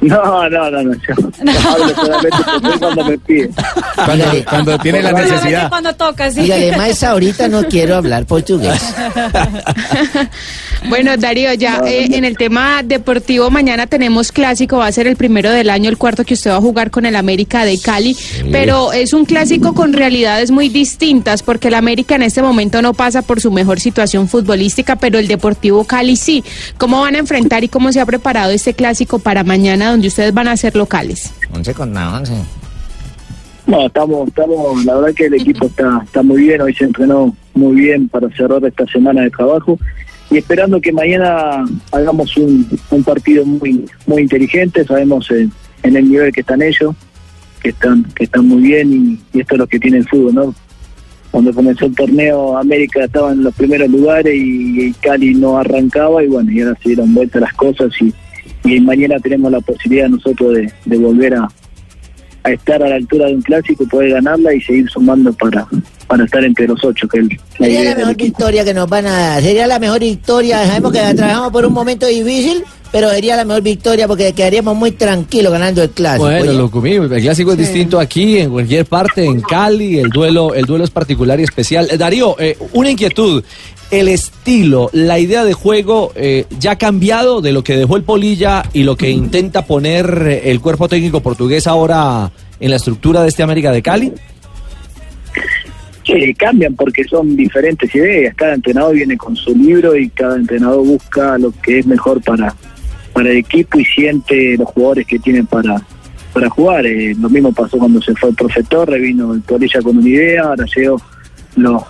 No, 0.00 0.48
no, 0.48 0.70
no, 0.70 0.82
no. 0.82 0.94
Yo 0.94 1.14
hablo 1.68 1.94
solamente 1.94 2.36
portugués 2.42 2.78
cuando 2.78 3.04
me 3.04 3.18
piden. 3.18 3.54
Cuando, 3.94 4.24
cuando 4.48 4.78
tiene 4.78 5.02
la 5.02 5.12
necesidad. 5.12 5.68
Cuando 5.68 5.94
toca, 5.94 6.30
sí. 6.30 6.40
Dígale, 6.40 6.76
más 6.76 7.02
ahorita 7.02 7.48
no 7.48 7.64
quiero 7.64 7.96
hablar 7.96 8.24
portugués. 8.24 8.80
Bueno, 10.88 11.16
Darío, 11.16 11.52
ya 11.54 11.78
No, 11.78 11.86
eh, 11.86 12.06
no. 12.08 12.16
en 12.16 12.24
el 12.24 12.36
tema 12.36 12.82
deportivo, 12.84 13.50
mañana 13.50 13.86
tenemos 13.86 14.30
clásico, 14.30 14.78
va 14.78 14.86
a 14.86 14.92
ser 14.92 15.06
el 15.06 15.16
primero 15.16 15.50
del 15.50 15.70
año, 15.70 15.90
el 15.90 15.98
cuarto 15.98 16.24
que 16.24 16.34
usted 16.34 16.50
va 16.50 16.56
a 16.56 16.60
jugar 16.60 16.90
con 16.90 17.06
el 17.06 17.16
América 17.16 17.64
de 17.64 17.78
Cali, 17.80 18.16
pero 18.52 18.92
es 18.92 19.12
un 19.12 19.24
clásico 19.24 19.74
con 19.74 19.92
realidades 19.92 20.50
muy 20.50 20.68
distintas, 20.68 21.42
porque 21.42 21.68
el 21.68 21.74
América 21.74 22.14
en 22.14 22.22
este 22.22 22.42
momento 22.42 22.82
no 22.82 22.94
pasa 22.94 23.22
por 23.22 23.40
su 23.40 23.50
mejor 23.50 23.80
situación 23.80 24.28
futbolística, 24.28 24.96
pero 24.96 25.18
el 25.18 25.28
Deportivo 25.28 25.84
Cali 25.84 26.16
sí. 26.16 26.44
¿Cómo 26.78 27.00
van 27.00 27.16
a 27.16 27.18
enfrentar 27.18 27.64
y 27.64 27.68
cómo 27.68 27.92
se 27.92 28.00
ha 28.00 28.06
preparado 28.06 28.52
este 28.52 28.74
clásico 28.74 29.18
para 29.18 29.44
mañana, 29.44 29.90
donde 29.90 30.08
ustedes 30.08 30.32
van 30.32 30.48
a 30.48 30.56
ser 30.56 30.76
locales? 30.76 31.32
11 31.52 31.74
contra 31.74 32.14
11. 32.16 32.32
No, 33.66 33.86
estamos, 33.86 34.28
estamos, 34.28 34.84
la 34.84 34.94
verdad 34.94 35.14
que 35.14 35.26
el 35.26 35.34
equipo 35.34 35.66
está, 35.66 36.00
está 36.04 36.22
muy 36.22 36.42
bien, 36.42 36.60
hoy 36.60 36.72
se 36.72 36.84
entrenó 36.84 37.34
muy 37.54 37.80
bien 37.80 38.08
para 38.08 38.28
cerrar 38.36 38.64
esta 38.64 38.86
semana 38.86 39.22
de 39.22 39.30
trabajo 39.30 39.76
y 40.30 40.38
esperando 40.38 40.80
que 40.80 40.92
mañana 40.92 41.64
hagamos 41.92 42.36
un, 42.36 42.66
un 42.90 43.04
partido 43.04 43.44
muy, 43.44 43.84
muy 44.06 44.22
inteligente, 44.22 44.84
sabemos 44.84 45.30
en, 45.30 45.52
en 45.82 45.96
el 45.96 46.10
nivel 46.10 46.32
que 46.32 46.40
están 46.40 46.62
ellos, 46.62 46.94
que 47.62 47.70
están, 47.70 48.04
que 48.14 48.24
están 48.24 48.46
muy 48.46 48.62
bien 48.62 48.92
y, 48.92 49.36
y 49.36 49.40
esto 49.40 49.54
es 49.54 49.58
lo 49.58 49.66
que 49.66 49.78
tiene 49.78 49.98
el 49.98 50.08
fútbol, 50.08 50.34
¿no? 50.34 50.54
Cuando 51.30 51.52
comenzó 51.52 51.86
el 51.86 51.94
torneo 51.94 52.56
América 52.56 53.04
estaba 53.04 53.32
en 53.32 53.42
los 53.44 53.54
primeros 53.54 53.88
lugares 53.90 54.34
y, 54.34 54.86
y 54.86 54.92
Cali 54.94 55.34
no 55.34 55.58
arrancaba 55.58 56.24
y 56.24 56.28
bueno, 56.28 56.50
y 56.50 56.60
ahora 56.62 56.78
se 56.82 56.90
dieron 56.90 57.14
vuelta 57.14 57.40
las 57.40 57.52
cosas 57.54 57.90
y, 58.00 58.12
y 58.64 58.80
mañana 58.80 59.18
tenemos 59.20 59.52
la 59.52 59.60
posibilidad 59.60 60.08
nosotros 60.08 60.54
de, 60.54 60.72
de 60.86 60.98
volver 60.98 61.34
a, 61.34 61.48
a 62.46 62.52
estar 62.52 62.80
a 62.82 62.88
la 62.88 62.94
altura 62.94 63.26
de 63.26 63.34
un 63.34 63.42
clásico, 63.42 63.84
poder 63.88 64.12
ganarla 64.12 64.54
y 64.54 64.60
seguir 64.60 64.88
sumando 64.88 65.32
para, 65.32 65.66
para 66.06 66.24
estar 66.24 66.44
entre 66.44 66.68
los 66.68 66.82
ocho, 66.84 67.08
que 67.08 67.18
es 67.18 67.26
la 67.28 67.66
Sería 67.66 67.80
idea 67.80 67.90
la 67.90 67.98
mejor 67.98 68.16
victoria 68.16 68.64
que 68.64 68.74
nos 68.74 68.88
van 68.88 69.06
a 69.06 69.12
dar. 69.12 69.42
Sería 69.42 69.66
la 69.66 69.78
mejor 69.80 70.00
victoria. 70.00 70.64
Sabemos 70.64 70.92
que 70.92 71.14
trabajamos 71.14 71.50
por 71.50 71.66
un 71.66 71.72
momento 71.72 72.06
difícil, 72.06 72.62
pero 72.96 73.10
sería 73.10 73.36
la 73.36 73.44
mejor 73.44 73.62
victoria 73.62 74.08
porque 74.08 74.32
quedaríamos 74.32 74.74
muy 74.74 74.90
tranquilos 74.90 75.52
ganando 75.52 75.82
el 75.82 75.90
clásico. 75.90 76.24
Bueno, 76.24 76.50
oye. 76.50 76.58
Lucumí, 76.58 76.92
el 76.92 77.10
clásico 77.20 77.52
es 77.52 77.58
distinto 77.58 78.00
aquí, 78.00 78.38
en 78.38 78.50
cualquier 78.50 78.86
parte, 78.86 79.26
en 79.26 79.42
Cali, 79.42 79.98
el 79.98 80.08
duelo, 80.08 80.54
el 80.54 80.64
duelo 80.64 80.82
es 80.82 80.88
particular 80.88 81.38
y 81.38 81.42
especial. 81.42 81.88
Eh, 81.90 81.98
Darío, 81.98 82.36
eh, 82.38 82.56
una 82.72 82.88
inquietud. 82.88 83.44
El 83.90 84.08
estilo, 84.08 84.88
la 84.94 85.18
idea 85.18 85.44
de 85.44 85.52
juego 85.52 86.12
eh, 86.14 86.46
ya 86.58 86.70
ha 86.70 86.78
cambiado 86.78 87.42
de 87.42 87.52
lo 87.52 87.62
que 87.62 87.76
dejó 87.76 87.98
el 87.98 88.02
Polilla 88.02 88.62
y 88.72 88.84
lo 88.84 88.96
que 88.96 89.10
intenta 89.10 89.66
poner 89.66 90.40
el 90.42 90.62
cuerpo 90.62 90.88
técnico 90.88 91.20
portugués 91.20 91.66
ahora 91.66 92.32
en 92.58 92.70
la 92.70 92.76
estructura 92.76 93.20
de 93.20 93.28
este 93.28 93.42
América 93.42 93.72
de 93.72 93.82
Cali. 93.82 94.12
Sí, 96.02 96.32
cambian 96.32 96.74
porque 96.74 97.04
son 97.04 97.36
diferentes 97.36 97.94
ideas. 97.94 98.34
Cada 98.36 98.54
entrenador 98.54 98.94
viene 98.94 99.18
con 99.18 99.36
su 99.36 99.54
libro 99.54 99.94
y 99.94 100.08
cada 100.08 100.36
entrenador 100.36 100.82
busca 100.86 101.36
lo 101.36 101.52
que 101.62 101.80
es 101.80 101.86
mejor 101.86 102.22
para, 102.22 102.54
para 103.16 103.30
el 103.30 103.38
equipo 103.38 103.78
y 103.78 103.84
siente 103.86 104.58
los 104.58 104.68
jugadores 104.68 105.06
que 105.06 105.18
tienen 105.18 105.46
para, 105.46 105.80
para 106.34 106.50
jugar. 106.50 106.84
Eh, 106.84 107.14
lo 107.18 107.30
mismo 107.30 107.50
pasó 107.50 107.78
cuando 107.78 108.02
se 108.02 108.14
fue 108.14 108.28
el 108.28 108.36
profe 108.36 108.62
Torre, 108.64 109.00
vino 109.00 109.32
el 109.32 109.40
Polilla 109.40 109.80
con 109.80 109.96
una 109.96 110.06
idea, 110.06 110.42
ahora 110.42 110.66
llegó 110.76 111.00
los, 111.56 111.82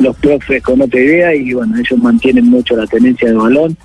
los 0.00 0.16
profes 0.16 0.60
con 0.60 0.82
otra 0.82 0.98
idea 0.98 1.36
y 1.36 1.52
bueno, 1.52 1.76
ellos 1.78 2.00
mantienen 2.00 2.46
mucho 2.46 2.74
la 2.74 2.88
tenencia 2.88 3.28
de 3.28 3.36
balón 3.36 3.76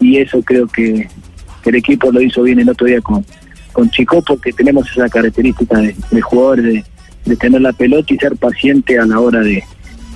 y 0.00 0.16
eso 0.20 0.40
creo 0.40 0.66
que, 0.68 1.06
el 1.66 1.74
equipo 1.74 2.10
lo 2.10 2.22
hizo 2.22 2.42
bien 2.44 2.60
el 2.60 2.70
otro 2.70 2.86
día 2.86 3.02
con, 3.02 3.24
con 3.74 3.90
Chico 3.90 4.22
porque 4.22 4.54
tenemos 4.54 4.90
esa 4.90 5.10
característica 5.10 5.78
de, 5.80 5.94
de 6.10 6.20
jugadores 6.22 6.64
de, 6.64 6.84
de 7.26 7.36
tener 7.36 7.60
la 7.60 7.74
pelota 7.74 8.14
y 8.14 8.16
ser 8.16 8.36
paciente 8.36 8.98
a 8.98 9.04
la 9.04 9.20
hora 9.20 9.40
de, 9.40 9.62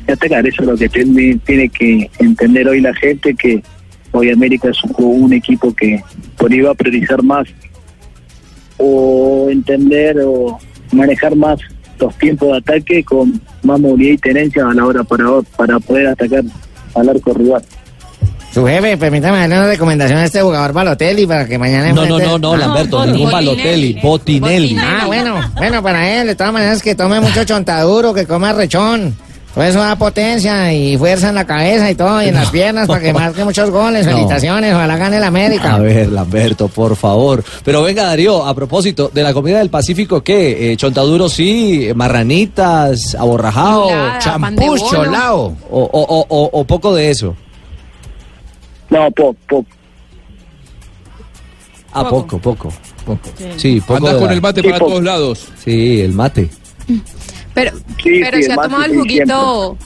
de 0.06 0.12
atacar. 0.14 0.46
Eso 0.46 0.62
es 0.62 0.68
lo 0.68 0.76
que 0.78 0.88
tiene, 0.88 1.38
tiene 1.44 1.68
que 1.68 2.10
entender 2.18 2.66
hoy 2.66 2.80
la 2.80 2.94
gente, 2.94 3.34
que 3.34 3.62
hoy 4.16 4.30
América 4.30 4.68
es 4.70 4.82
un, 4.84 5.22
un 5.22 5.32
equipo 5.32 5.74
que 5.74 6.02
por 6.36 6.50
ahí 6.52 6.60
va 6.60 6.70
a 6.72 6.74
priorizar 6.74 7.22
más 7.22 7.46
o 8.78 9.48
entender 9.50 10.16
o 10.26 10.58
manejar 10.92 11.34
más 11.36 11.58
los 11.98 12.14
tiempos 12.18 12.48
de 12.52 12.58
ataque 12.58 13.04
con 13.04 13.40
más 13.62 13.80
movilidad 13.80 14.12
y 14.14 14.18
tenencia 14.18 14.66
a 14.68 14.74
la 14.74 14.84
hora 14.84 15.02
para, 15.02 15.24
para 15.56 15.78
poder 15.80 16.08
atacar 16.08 16.42
al 16.94 17.08
arco 17.08 17.32
rival. 17.32 17.62
Su 18.52 18.64
jefe, 18.66 18.96
permítame 18.96 19.38
darle 19.40 19.56
una 19.58 19.66
recomendación 19.66 20.18
a 20.18 20.24
este 20.24 20.40
jugador 20.40 20.72
Balotelli 20.72 21.26
para 21.26 21.46
que 21.46 21.58
mañana... 21.58 21.92
No, 21.92 22.06
no, 22.06 22.18
enfrente- 22.18 22.26
no, 22.26 22.38
no, 22.38 22.52
Ah, 22.54 22.56
Lamberto, 22.56 23.06
ningún 23.06 23.30
Balotelli, 23.30 23.98
Botinelli. 24.02 24.76
Ah, 24.78 25.04
bueno, 25.06 25.40
bueno, 25.56 25.82
para 25.82 26.08
él, 26.20 26.26
de 26.28 26.34
todas 26.34 26.52
maneras 26.54 26.82
que 26.82 26.94
tome 26.94 27.20
mucho 27.20 27.44
chontaduro, 27.44 28.14
que 28.14 28.26
coma 28.26 28.52
rechón. 28.54 29.14
Eso 29.56 29.78
da 29.80 29.96
potencia 29.96 30.72
y 30.72 30.98
fuerza 30.98 31.30
en 31.30 31.34
la 31.34 31.46
cabeza 31.46 31.90
y 31.90 31.94
todo, 31.94 32.22
y 32.22 32.26
en 32.28 32.34
las 32.34 32.50
piernas 32.50 32.86
para 32.86 33.00
que 33.00 33.12
marque 33.14 33.42
muchos 33.44 33.70
goles. 33.70 34.04
No. 34.04 34.12
Felicitaciones, 34.12 34.74
ojalá 34.74 34.96
gane 34.98 35.16
el 35.16 35.24
América. 35.24 35.74
A 35.74 35.78
ver, 35.78 36.08
Lamberto, 36.08 36.68
por 36.68 36.94
favor. 36.94 37.42
Pero 37.64 37.82
venga, 37.82 38.04
Darío, 38.04 38.44
a 38.46 38.54
propósito, 38.54 39.10
de 39.14 39.22
la 39.22 39.32
comida 39.32 39.58
del 39.58 39.70
Pacífico, 39.70 40.22
¿qué? 40.22 40.72
Eh, 40.72 40.76
chontaduro 40.76 41.28
sí, 41.30 41.88
marranitas, 41.94 43.14
aborrajado, 43.14 43.88
champús, 44.18 44.84
cholao. 44.90 45.56
O, 45.70 45.80
o, 45.80 46.00
o, 46.02 46.26
o- 46.28 46.50
o 46.60 46.64
poco 46.64 46.94
de 46.94 47.10
eso. 47.10 47.34
No, 48.90 49.10
poco, 49.10 49.34
poco. 49.48 49.66
Ah, 51.92 52.06
poco, 52.08 52.38
poco. 52.38 52.72
Sí, 53.56 53.80
poco. 53.80 53.96
Andás 54.06 54.16
con 54.16 54.30
el 54.30 54.42
mate 54.42 54.60
Sí, 54.60 54.66
para 54.68 54.78
po- 54.78 54.86
todos 54.86 55.02
lados. 55.02 55.48
Sí, 55.64 56.00
el 56.02 56.12
mate. 56.12 56.50
Pero, 57.56 57.70
Sí, 58.02 58.20
pero 58.20 58.36
sí, 58.36 58.42
si 58.42 58.52
ha 58.52 58.56
tomado 58.56 58.84
el 58.84 58.94
juguito. 58.94 59.78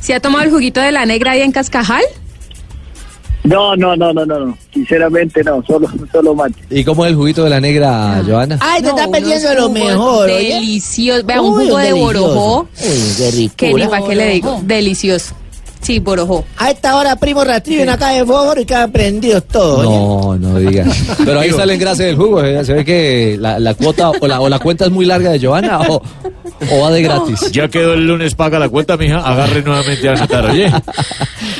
¿Si 0.00 0.12
ha 0.12 0.20
tomado 0.20 0.44
el 0.44 0.50
juguito 0.50 0.80
de 0.80 0.90
la 0.90 1.06
negra 1.06 1.30
ahí 1.30 1.42
en 1.42 1.52
Cascajal? 1.52 2.02
No, 3.44 3.76
no, 3.76 3.94
no, 3.94 4.12
no, 4.12 4.26
no, 4.26 4.40
no. 4.40 4.58
Sinceramente 4.72 5.44
no, 5.44 5.62
solo, 5.64 5.88
solo 6.12 6.34
mate. 6.34 6.56
¿Y 6.70 6.82
cómo 6.82 7.04
es 7.04 7.12
el 7.12 7.16
juguito 7.16 7.44
de 7.44 7.50
la 7.50 7.60
negra, 7.60 8.20
Joana? 8.26 8.58
Ay, 8.60 8.82
te 8.82 8.88
No, 8.88 8.96
estás 8.96 9.08
perdiendo 9.08 9.54
lo 9.54 9.68
mejor. 9.70 10.26
Delicioso. 10.26 11.24
Vea, 11.24 11.40
un 11.40 11.54
jugo 11.54 11.78
de 11.78 11.92
borojó. 11.92 12.68
Uy, 12.82 13.14
qué 13.16 13.30
rico. 13.30 13.54
Que 13.56 13.74
ni 13.74 13.86
para 13.86 14.04
qué 14.04 14.14
le 14.16 14.28
digo. 14.30 14.60
Delicioso. 14.64 15.36
Sí, 15.84 15.98
borojó. 16.00 16.44
A 16.56 16.70
esta 16.70 16.96
hora, 16.96 17.14
primo 17.16 17.44
rastrillo 17.44 17.82
en 17.82 17.90
acá 17.90 18.08
de 18.08 18.24
fósforo 18.24 18.60
y 18.60 18.64
quedan 18.64 18.90
prendidos 18.90 19.44
todos. 19.44 19.86
oye. 19.86 19.88
No, 19.88 20.36
no 20.38 20.58
digas. 20.58 20.96
Pero 21.24 21.40
ahí 21.40 21.50
está 21.50 21.64
el 21.64 21.70
engrase 21.70 22.04
del 22.04 22.16
jugo. 22.16 22.42
eh, 22.42 22.64
Se 22.64 22.72
ve 22.72 22.84
que 22.84 23.36
la, 23.38 23.58
la 23.58 23.74
cuota 23.74 24.10
o 24.10 24.26
la, 24.26 24.40
o 24.40 24.48
la 24.48 24.58
cuenta 24.58 24.86
es 24.86 24.90
muy 24.90 25.04
larga 25.04 25.30
de 25.30 25.46
Joana 25.46 25.80
o, 25.82 26.02
o 26.72 26.80
va 26.80 26.90
de 26.90 27.02
gratis. 27.02 27.52
Ya 27.52 27.68
quedó 27.68 27.92
el 27.94 28.06
lunes, 28.06 28.34
paga 28.34 28.58
la 28.58 28.68
cuenta, 28.68 28.96
mija. 28.96 29.18
Agarre 29.18 29.62
nuevamente 29.62 30.08
a 30.08 30.12
anotar, 30.12 30.46
oye. 30.50 30.72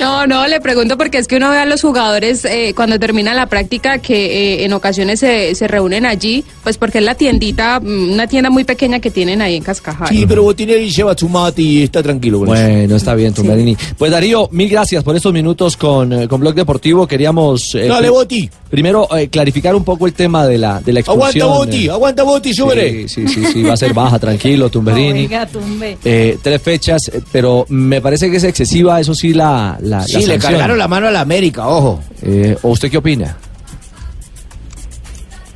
No, 0.01 0.27
no, 0.27 0.47
le 0.47 0.61
pregunto 0.61 0.97
porque 0.97 1.19
es 1.19 1.27
que 1.29 1.37
uno 1.37 1.51
ve 1.51 1.59
a 1.59 1.67
los 1.67 1.83
jugadores 1.83 2.45
eh, 2.45 2.73
cuando 2.75 2.99
termina 2.99 3.35
la 3.35 3.47
práctica 3.47 3.99
que 3.99 4.55
eh, 4.61 4.65
en 4.65 4.73
ocasiones 4.73 5.21
se, 5.21 5.55
se 5.55 5.69
reúnen 5.69 6.05
allí, 6.07 6.45
pues 6.63 6.79
porque 6.79 6.99
es 6.99 7.05
la 7.05 7.15
tiendita, 7.15 7.81
mm, 7.81 8.13
una 8.13 8.27
tienda 8.27 8.51
muy 8.51 8.65
pequeña 8.65 9.01
que 9.01 9.11
tienen 9.11 9.41
ahí 9.43 9.57
en 9.57 9.63
Cascajal. 9.63 10.09
Sí, 10.09 10.25
pero 10.27 10.43
Botinelli 10.43 10.91
lleva 10.91 11.17
su 11.17 11.29
mate 11.29 11.63
y 11.63 11.83
está 11.85 12.03
tranquilo 12.03 12.41
con 12.41 12.49
eso. 12.57 12.67
Bueno, 12.67 12.97
está 12.97 13.15
bien, 13.15 13.33
Tumberini. 13.35 13.77
Pues 13.99 14.13
Darío, 14.15 14.49
mil 14.53 14.69
gracias 14.69 15.03
por 15.05 15.17
estos 15.17 15.33
minutos 15.33 15.77
con, 15.77 16.13
eh, 16.13 16.29
con 16.29 16.41
Blog 16.41 16.55
Deportivo. 16.55 17.07
Queríamos 17.07 17.75
eh, 17.75 17.89
Dale, 17.89 18.09
Boti. 18.11 18.49
primero 18.71 19.09
eh, 19.17 19.29
clarificar 19.29 19.75
un 19.75 19.83
poco 19.85 20.07
el 20.07 20.13
tema 20.13 20.47
de 20.47 20.57
la, 20.57 20.81
de 20.81 20.93
la 20.93 21.01
Aguanta 21.01 21.27
expulsión. 21.39 21.49
Boti, 21.49 21.87
eh. 21.87 21.91
aguanta 21.91 22.23
Boti, 22.23 22.53
yo 22.53 22.67
veré. 22.69 23.09
Sí, 23.09 23.27
sí, 23.27 23.35
sí, 23.35 23.45
sí, 23.53 23.63
va 23.63 23.75
a 23.75 23.77
ser 23.77 23.93
baja, 23.93 24.19
tranquilo, 24.19 24.71
Tumberini. 24.71 25.21
Oiga, 25.21 25.47
tumbe. 25.47 25.99
Eh, 26.05 26.39
tres 26.43 26.63
fechas, 26.63 27.09
eh, 27.13 27.21
pero 27.33 27.67
me 27.69 28.01
parece 28.01 28.31
que 28.31 28.37
es 28.37 28.45
excesiva, 28.45 29.01
eso 29.01 29.15
sí, 29.15 29.35
la, 29.35 29.77
la, 29.81 29.99
la 29.99 30.03
Sí, 30.05 30.15
le 30.15 30.21
sanción. 30.23 30.41
cargaron 30.41 30.79
la 30.79 30.89
mano 30.89 31.09
a 31.09 31.11
la 31.11 31.21
América, 31.21 31.67
ojo. 31.69 32.01
Eh, 32.23 32.57
¿O 32.63 32.71
usted 32.71 32.91
qué 32.91 32.99
opina? 32.99 33.37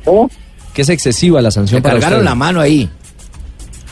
¿Cómo? 0.05 0.29
Que 0.73 0.81
es 0.83 0.89
excesiva 0.89 1.41
la 1.41 1.51
sanción 1.51 1.77
Le 1.77 1.81
para 1.81 1.95
cargaron 1.95 2.19
usted? 2.19 2.29
la 2.29 2.35
mano 2.35 2.61
ahí. 2.61 2.89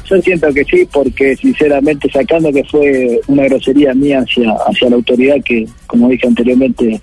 Yo 0.09 0.21
siento 0.21 0.53
que 0.53 0.63
sí, 0.63 0.87
porque 0.91 1.35
sinceramente 1.35 2.09
sacando 2.09 2.51
que 2.51 2.63
fue 2.63 3.19
una 3.27 3.43
grosería 3.43 3.93
mía 3.93 4.19
hacia, 4.19 4.51
hacia 4.67 4.89
la 4.89 4.95
autoridad 4.95 5.35
que, 5.43 5.67
como 5.85 6.09
dije 6.09 6.27
anteriormente, 6.27 7.01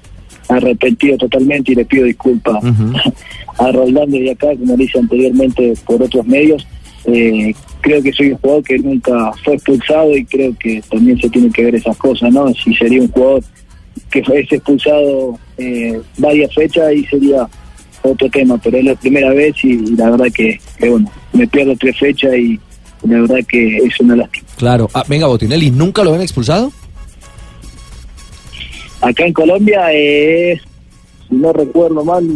arrepentido 0.49 1.17
totalmente 1.19 1.73
y 1.73 1.75
le 1.75 1.85
pido 1.85 2.05
disculpas 2.05 2.63
Ujú. 2.65 2.93
a 3.59 3.73
Roldán 3.73 4.15
y 4.15 4.31
acá, 4.31 4.49
como 4.59 4.77
le 4.77 4.85
hice 4.85 4.99
anteriormente 4.99 5.75
por 5.87 6.03
otros 6.03 6.27
medios. 6.27 6.67
Eh, 7.07 7.55
creo 7.83 8.03
que 8.03 8.13
soy 8.13 8.31
un 8.31 8.39
jugador 8.39 8.65
que 8.65 8.79
nunca 8.79 9.33
fue 9.45 9.55
expulsado 9.55 10.17
y 10.17 10.25
creo 10.25 10.55
que 10.59 10.83
también 10.91 11.21
se 11.21 11.29
tienen 11.29 11.53
que 11.53 11.65
ver 11.65 11.75
esas 11.75 11.97
cosas, 11.99 12.33
¿no? 12.33 12.49
Si 12.55 12.75
sería 12.75 13.03
un 13.03 13.09
jugador 13.09 13.45
que 14.11 14.25
fue 14.25 14.41
expulsado 14.41 15.39
eh, 15.59 16.01
varias 16.17 16.55
fechas 16.55 16.93
y 16.95 17.05
sería 17.05 17.47
otro 18.03 18.29
tema, 18.31 18.59
pero 18.59 18.79
es 18.79 18.85
la 18.85 18.95
primera 18.95 19.31
vez 19.35 19.55
y, 19.63 19.73
y 19.73 19.97
la 19.97 20.11
verdad 20.11 20.27
que, 20.35 20.59
que, 20.79 20.89
bueno, 20.89 21.11
me 21.33 21.47
pierdo 21.47 21.75
tres 21.77 21.99
fechas 21.99 22.35
y 22.37 22.59
la 23.05 23.21
verdad 23.21 23.37
que 23.49 23.77
es 23.79 24.01
una 24.01 24.17
lástima. 24.17 24.47
Claro. 24.57 24.89
Ah, 24.95 25.05
venga, 25.09 25.27
Botinelli, 25.27 25.71
¿nunca 25.71 26.03
lo 26.03 26.11
habían 26.11 26.23
expulsado? 26.23 26.73
Acá 29.01 29.27
en 29.27 29.33
Colombia 29.33 29.93
es, 29.93 30.61
si 31.29 31.35
no 31.35 31.53
recuerdo 31.53 32.05
mal, 32.05 32.27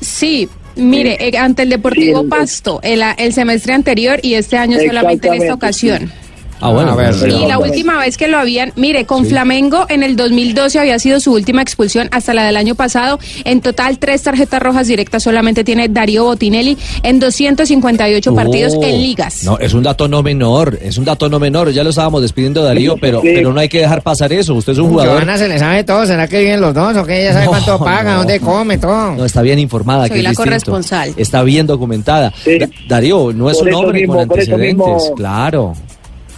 Sí, 0.00 0.48
mire, 0.76 1.16
eh, 1.20 1.36
ante 1.38 1.62
el 1.62 1.70
Deportivo 1.70 2.18
Sí, 2.18 2.24
el- 2.24 2.28
Pasto, 2.28 2.80
el, 2.82 3.02
el 3.18 3.32
semestre 3.32 3.72
anterior 3.72 4.18
y 4.22 4.34
este 4.34 4.56
año 4.58 4.78
solamente 4.86 5.28
en 5.28 5.34
esta 5.34 5.54
ocasión. 5.54 6.12
Ah, 6.60 6.70
bueno. 6.70 6.92
A 6.92 6.96
ver, 6.96 7.14
Y 7.28 7.46
la 7.46 7.58
última 7.58 7.98
vez 7.98 8.16
que 8.16 8.28
lo 8.28 8.38
habían, 8.38 8.72
mire, 8.76 9.04
con 9.06 9.26
Flamengo 9.26 9.86
en 9.88 10.02
el 10.02 10.16
2012 10.16 10.78
había 10.78 10.98
sido 10.98 11.20
su 11.20 11.32
última 11.32 11.62
expulsión 11.62 12.08
hasta 12.12 12.32
la 12.34 12.44
del 12.44 12.56
año 12.56 12.74
pasado. 12.74 13.18
En 13.44 13.60
total, 13.60 13.98
tres 13.98 14.22
tarjetas 14.22 14.60
rojas 14.62 14.86
directas 14.86 15.22
solamente 15.22 15.64
tiene 15.64 15.88
Darío 15.88 16.24
Botinelli 16.24 16.76
en 17.02 17.18
258 17.20 18.34
partidos 18.34 18.74
Oh, 18.76 18.82
en 18.82 19.00
ligas. 19.02 19.44
No, 19.44 19.58
es 19.58 19.74
un 19.74 19.82
dato 19.82 20.08
no 20.08 20.22
menor, 20.22 20.78
es 20.82 20.96
un 20.98 21.04
dato 21.04 21.28
no 21.28 21.38
menor. 21.38 21.70
Ya 21.72 21.84
lo 21.84 21.90
estábamos 21.90 22.22
despidiendo, 22.22 22.62
Darío, 22.62 22.96
pero, 23.00 23.20
Sí. 23.20 23.30
pero 23.34 23.52
no 23.52 23.60
hay 23.60 23.68
que 23.68 23.80
dejar 23.80 24.02
pasar 24.02 24.32
eso. 24.32 24.54
Usted 24.54 24.72
es 24.72 24.78
un 24.78 24.88
jugador. 24.88 25.14
Joana 25.16 25.36
se 25.38 25.48
le 25.48 25.58
sabe 25.58 25.84
todo, 25.84 26.06
¿será 26.06 26.26
que 26.28 26.40
viven 26.40 26.60
los 26.60 26.74
dos 26.74 26.96
o 26.96 27.04
que 27.04 27.20
ella 27.22 27.32
sabe 27.32 27.44
No, 27.46 27.50
cuánto 27.50 27.78
paga, 27.78 28.12
no. 28.12 28.18
dónde 28.18 28.40
come, 28.40 28.78
todo? 28.78 29.12
No, 29.14 29.24
está 29.24 29.42
bien 29.42 29.58
informada. 29.58 30.02
Soy 30.02 30.10
que 30.10 30.16
es 30.18 30.22
la 30.24 30.30
distinto. 30.30 30.50
corresponsal. 30.50 31.14
Está 31.16 31.42
bien 31.42 31.66
documentada. 31.66 32.32
Sí. 32.42 32.58
Da- 32.58 32.68
Darío, 32.88 33.32
no 33.32 33.50
es 33.50 33.58
Por 33.58 33.68
un 33.68 33.74
hombre 33.74 34.00
mismo, 34.00 34.14
con 34.14 34.22
antecedentes. 34.22 34.74
mismo- 34.76 35.14
Claro. 35.16 35.74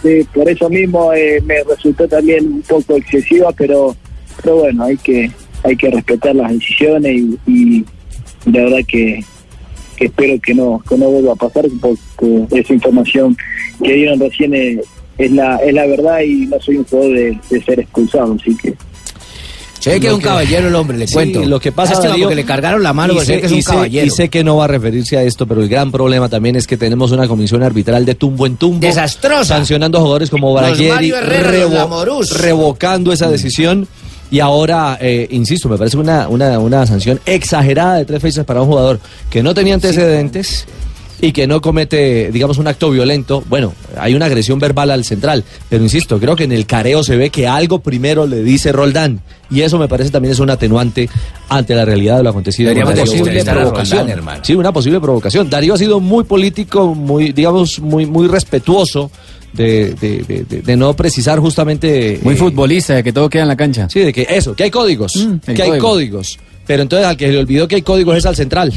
Sí, 0.01 0.25
por 0.33 0.47
eso 0.47 0.69
mismo 0.69 1.13
eh, 1.13 1.41
me 1.45 1.63
resultó 1.63 2.07
también 2.07 2.45
un 2.45 2.61
poco 2.61 2.95
excesiva, 2.95 3.51
pero, 3.51 3.95
pero 4.41 4.57
bueno, 4.57 4.83
hay 4.85 4.97
que 4.97 5.31
hay 5.63 5.75
que 5.75 5.91
respetar 5.91 6.35
las 6.35 6.53
decisiones 6.53 7.21
y, 7.45 7.83
la 8.45 8.63
verdad 8.63 8.79
que, 8.87 9.21
espero 9.97 10.39
que 10.41 10.53
no 10.53 10.81
que 10.87 10.97
no 10.97 11.09
vuelva 11.09 11.33
a 11.33 11.35
pasar 11.35 11.65
porque 11.81 12.45
esa 12.51 12.73
información 12.73 13.35
que 13.83 13.93
dieron 13.93 14.17
recién 14.17 14.53
es, 14.53 14.79
es 15.17 15.31
la 15.31 15.57
es 15.57 15.73
la 15.73 15.85
verdad 15.85 16.21
y 16.21 16.47
no 16.47 16.57
soy 16.61 16.77
un 16.77 16.85
jugador 16.85 17.15
de, 17.15 17.39
de 17.49 17.61
ser 17.61 17.79
expulsado, 17.81 18.33
así 18.39 18.55
que 18.55 18.75
Se 19.79 19.91
ve 19.91 19.99
que 19.99 20.07
es 20.07 20.13
un 20.13 20.19
que- 20.19 20.25
caballero 20.25 20.67
el 20.67 20.75
hombre, 20.75 20.97
le 20.97 21.07
Sí, 21.07 21.13
cuento. 21.13 21.43
lo 21.45 21.59
que 21.59 21.71
pasa, 21.71 21.99
Darío, 22.01 22.25
porque 22.25 22.35
le 22.35 22.43
cargaron 22.45 22.83
la 22.83 22.91
mano, 22.93 23.13
y 23.13 23.19
sé, 23.25 23.39
que 23.39 23.45
es 23.45 23.51
un 23.51 23.61
caballero. 23.61 24.05
y 24.05 24.09
sé 24.09 24.29
que 24.29 24.43
no 24.43 24.57
va 24.57 24.65
a 24.65 24.67
referirse 24.67 25.17
a 25.17 25.23
esto, 25.23 25.47
pero 25.47 25.61
el 25.61 25.69
gran 25.69 25.91
problema 25.91 26.27
también 26.29 26.55
es 26.57 26.67
que 26.67 26.75
tenemos 26.77 27.11
una 27.11 27.27
comisión 27.27 27.63
arbitral 27.63 28.05
de 28.05 28.15
tumbo 28.15 28.45
en 28.45 28.57
tumbo. 28.57 28.79
Desastrosa. 28.85 29.45
Sancionando 29.55 29.97
a 29.97 30.01
jugadores 30.01 30.29
como 30.29 30.59
los 30.59 30.77
revo- 30.77 32.29
revocando 32.39 33.11
esa 33.13 33.29
decisión. 33.29 33.87
Y 34.31 34.41
ahora, 34.41 34.97
eh, 35.01 35.27
insisto, 35.31 35.67
me 35.69 35.77
parece 35.77 35.97
una, 35.97 36.27
una, 36.27 36.59
una 36.59 36.85
sanción 36.85 37.19
exagerada 37.25 37.95
de 37.95 38.05
tres 38.05 38.21
fechas 38.21 38.45
para 38.45 38.61
un 38.61 38.67
jugador 38.67 38.99
que 39.29 39.41
no 39.41 39.55
tenía 39.55 39.73
antecedentes 39.73 40.65
y 41.21 41.31
que 41.33 41.47
no 41.47 41.59
comete, 41.61 42.31
digamos, 42.31 42.57
un 42.57 42.67
acto 42.67 42.89
violento. 42.91 43.43
Bueno, 43.49 43.73
hay 43.97 44.13
una 44.15 44.25
agresión 44.27 44.57
verbal 44.59 44.89
al 44.91 45.03
central, 45.03 45.43
pero 45.69 45.83
insisto, 45.83 46.19
creo 46.19 46.35
que 46.35 46.45
en 46.45 46.51
el 46.51 46.65
careo 46.65 47.03
se 47.03 47.17
ve 47.17 47.29
que 47.29 47.47
algo 47.47 47.79
primero 47.79 48.25
le 48.25 48.41
dice 48.43 48.71
Roldán. 48.71 49.19
Y 49.51 49.61
eso 49.61 49.77
me 49.79 49.87
parece 49.87 50.11
también 50.11 50.31
es 50.31 50.39
un 50.39 50.49
atenuante 50.49 51.09
ante 51.49 51.73
la 51.75 51.83
realidad 51.83 52.17
de 52.17 52.23
lo 52.23 52.29
acontecido. 52.29 52.69
Deberíamos 52.69 52.93
con 52.95 53.05
Darío. 53.07 53.17
entrevistar 53.23 53.57
a 53.57 53.61
provocación. 53.61 53.99
Roldán, 53.99 54.17
hermano. 54.17 54.39
Sí, 54.45 54.53
una 54.55 54.71
posible 54.71 54.99
provocación. 55.01 55.49
Darío 55.49 55.73
ha 55.73 55.77
sido 55.77 55.99
muy 55.99 56.23
político, 56.23 56.93
muy, 56.93 57.31
digamos, 57.31 57.79
muy, 57.79 58.05
muy 58.05 58.27
respetuoso 58.27 59.09
de, 59.53 59.95
de- 59.95 60.23
de- 60.27 60.43
de- 60.43 60.61
de 60.61 60.77
no 60.77 60.93
precisar 60.95 61.39
justamente. 61.39 62.19
Muy 62.21 62.35
eh, 62.35 62.37
futbolista, 62.37 62.93
de 62.95 63.03
que 63.03 63.11
todo 63.11 63.27
queda 63.29 63.41
en 63.41 63.47
la 63.47 63.57
cancha. 63.57 63.89
Sí, 63.89 64.01
de 64.01 64.13
que 64.13 64.27
eso, 64.29 64.55
que 64.55 64.63
hay 64.63 64.69
códigos, 64.71 65.15
el 65.15 65.39
que 65.55 65.63
hay 65.63 65.69
código. 65.69 65.89
códigos. 65.89 66.37
Pero 66.67 66.83
entonces 66.83 67.07
al 67.07 67.17
que 67.17 67.27
le 67.29 67.39
olvidó 67.39 67.67
que 67.67 67.75
hay 67.75 67.81
códigos 67.81 68.15
es 68.17 68.25
al 68.27 68.35
central. 68.35 68.71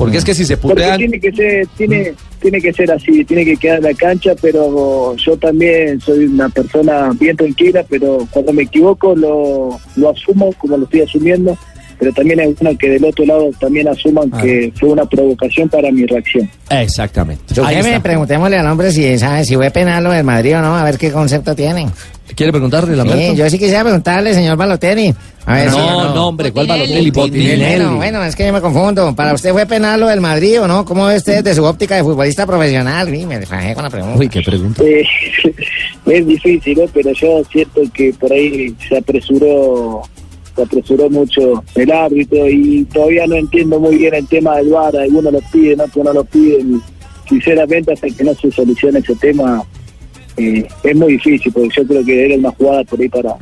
Porque 0.00 0.16
es 0.16 0.24
que 0.24 0.34
si 0.34 0.46
se 0.46 0.56
Porque 0.56 0.76
putean. 0.76 0.96
tiene 0.96 1.20
que 1.20 1.30
ser, 1.30 1.66
tiene, 1.76 2.14
tiene 2.40 2.58
que 2.62 2.72
ser 2.72 2.90
así, 2.90 3.22
tiene 3.22 3.44
que 3.44 3.54
quedar 3.58 3.76
en 3.76 3.84
la 3.84 3.92
cancha, 3.92 4.34
pero 4.40 5.14
yo 5.14 5.36
también 5.36 6.00
soy 6.00 6.24
una 6.24 6.48
persona 6.48 7.10
bien 7.20 7.36
tranquila, 7.36 7.84
pero 7.86 8.26
cuando 8.30 8.54
me 8.54 8.62
equivoco 8.62 9.14
lo, 9.14 9.78
lo 9.96 10.08
asumo 10.08 10.54
como 10.54 10.78
lo 10.78 10.84
estoy 10.84 11.02
asumiendo, 11.02 11.54
pero 12.00 12.12
también 12.12 12.40
es 12.40 12.58
bueno 12.58 12.76
que 12.78 12.88
del 12.88 13.04
otro 13.04 13.24
lado 13.26 13.50
también 13.60 13.86
asuman 13.86 14.28
Ah. 14.32 14.40
que 14.42 14.72
fue 14.80 14.88
una 14.88 15.04
provocación 15.04 15.68
para 15.68 15.92
mi 15.92 16.04
reacción. 16.06 16.50
Exactamente. 16.70 17.54
Yo 17.54 17.62
me 17.64 18.00
preguntémosle 18.00 18.56
al 18.58 18.66
hombre 18.66 18.90
si 18.90 19.16
sabe 19.18 19.44
si 19.44 19.54
fue 19.54 19.70
penal 19.70 20.02
lo 20.02 20.10
del 20.10 20.24
Madrid 20.24 20.56
o 20.56 20.62
no, 20.62 20.76
a 20.76 20.82
ver 20.82 20.96
qué 20.98 21.12
concepto 21.12 21.54
tiene. 21.54 21.86
¿Quiere 22.34 22.52
preguntarle 22.52 22.96
la 22.96 23.04
Sí, 23.04 23.34
yo 23.36 23.50
sí 23.50 23.58
quisiera 23.58 23.82
preguntarle, 23.82 24.32
señor 24.32 24.56
Balotelli. 24.56 25.12
A 25.46 25.54
ver 25.54 25.70
si- 25.70 25.76
No, 25.76 26.14
no, 26.14 26.28
hombre, 26.28 26.52
¿cuál 26.52 26.68
Botinelli. 26.68 27.10
Balotelli? 27.10 27.10
Bueno, 27.10 27.28
Botinelli. 27.28 27.96
bueno, 27.96 28.24
es 28.24 28.36
que 28.36 28.46
yo 28.46 28.52
me 28.52 28.60
confundo. 28.60 29.14
¿Para 29.16 29.34
usted 29.34 29.50
fue 29.52 29.66
penal 29.66 29.98
lo 30.00 30.06
del 30.06 30.20
Madrid 30.20 30.60
o 30.62 30.68
no? 30.68 30.84
¿Cómo 30.84 31.06
ve 31.06 31.16
usted 31.16 31.42
desde 31.42 31.56
su 31.56 31.64
óptica 31.64 31.96
de 31.96 32.02
futbolista 32.04 32.46
profesional? 32.46 33.08
Uy, 33.10 33.26
me 33.26 33.40
desfajé 33.40 33.74
con 33.74 33.82
la 33.82 33.90
pregunta. 33.90 34.16
Uy, 34.18 34.28
qué 34.28 34.42
pregunta. 34.42 34.82
Eh, 34.84 35.02
es 36.06 36.26
difícil, 36.26 36.78
¿no? 36.78 36.84
pero 36.94 37.10
yo 37.12 37.42
siento 37.50 37.80
que 37.92 38.14
por 38.18 38.32
ahí 38.32 38.74
se 38.88 38.96
apresuró 38.98 40.02
apresuró 40.62 41.10
mucho 41.10 41.62
el 41.74 41.90
árbitro 41.90 42.48
y 42.48 42.84
todavía 42.84 43.26
no 43.26 43.36
entiendo 43.36 43.80
muy 43.80 43.96
bien 43.96 44.14
el 44.14 44.26
tema 44.26 44.56
del 44.56 44.70
VAR, 44.70 44.96
algunos 44.96 45.32
lo 45.32 45.40
piden, 45.52 45.80
otros 45.80 46.04
no 46.04 46.12
lo 46.12 46.24
piden. 46.24 46.80
Sinceramente, 47.28 47.92
hasta 47.92 48.08
que 48.08 48.24
no 48.24 48.34
se 48.34 48.50
solucione 48.50 48.98
ese 48.98 49.14
tema, 49.16 49.62
eh, 50.36 50.66
es 50.82 50.96
muy 50.96 51.12
difícil, 51.12 51.52
porque 51.52 51.68
yo 51.76 51.86
creo 51.86 52.04
que 52.04 52.26
era 52.26 52.34
una 52.36 52.50
jugada 52.50 52.84
por 52.84 53.00
ahí 53.00 53.08
para 53.08 53.36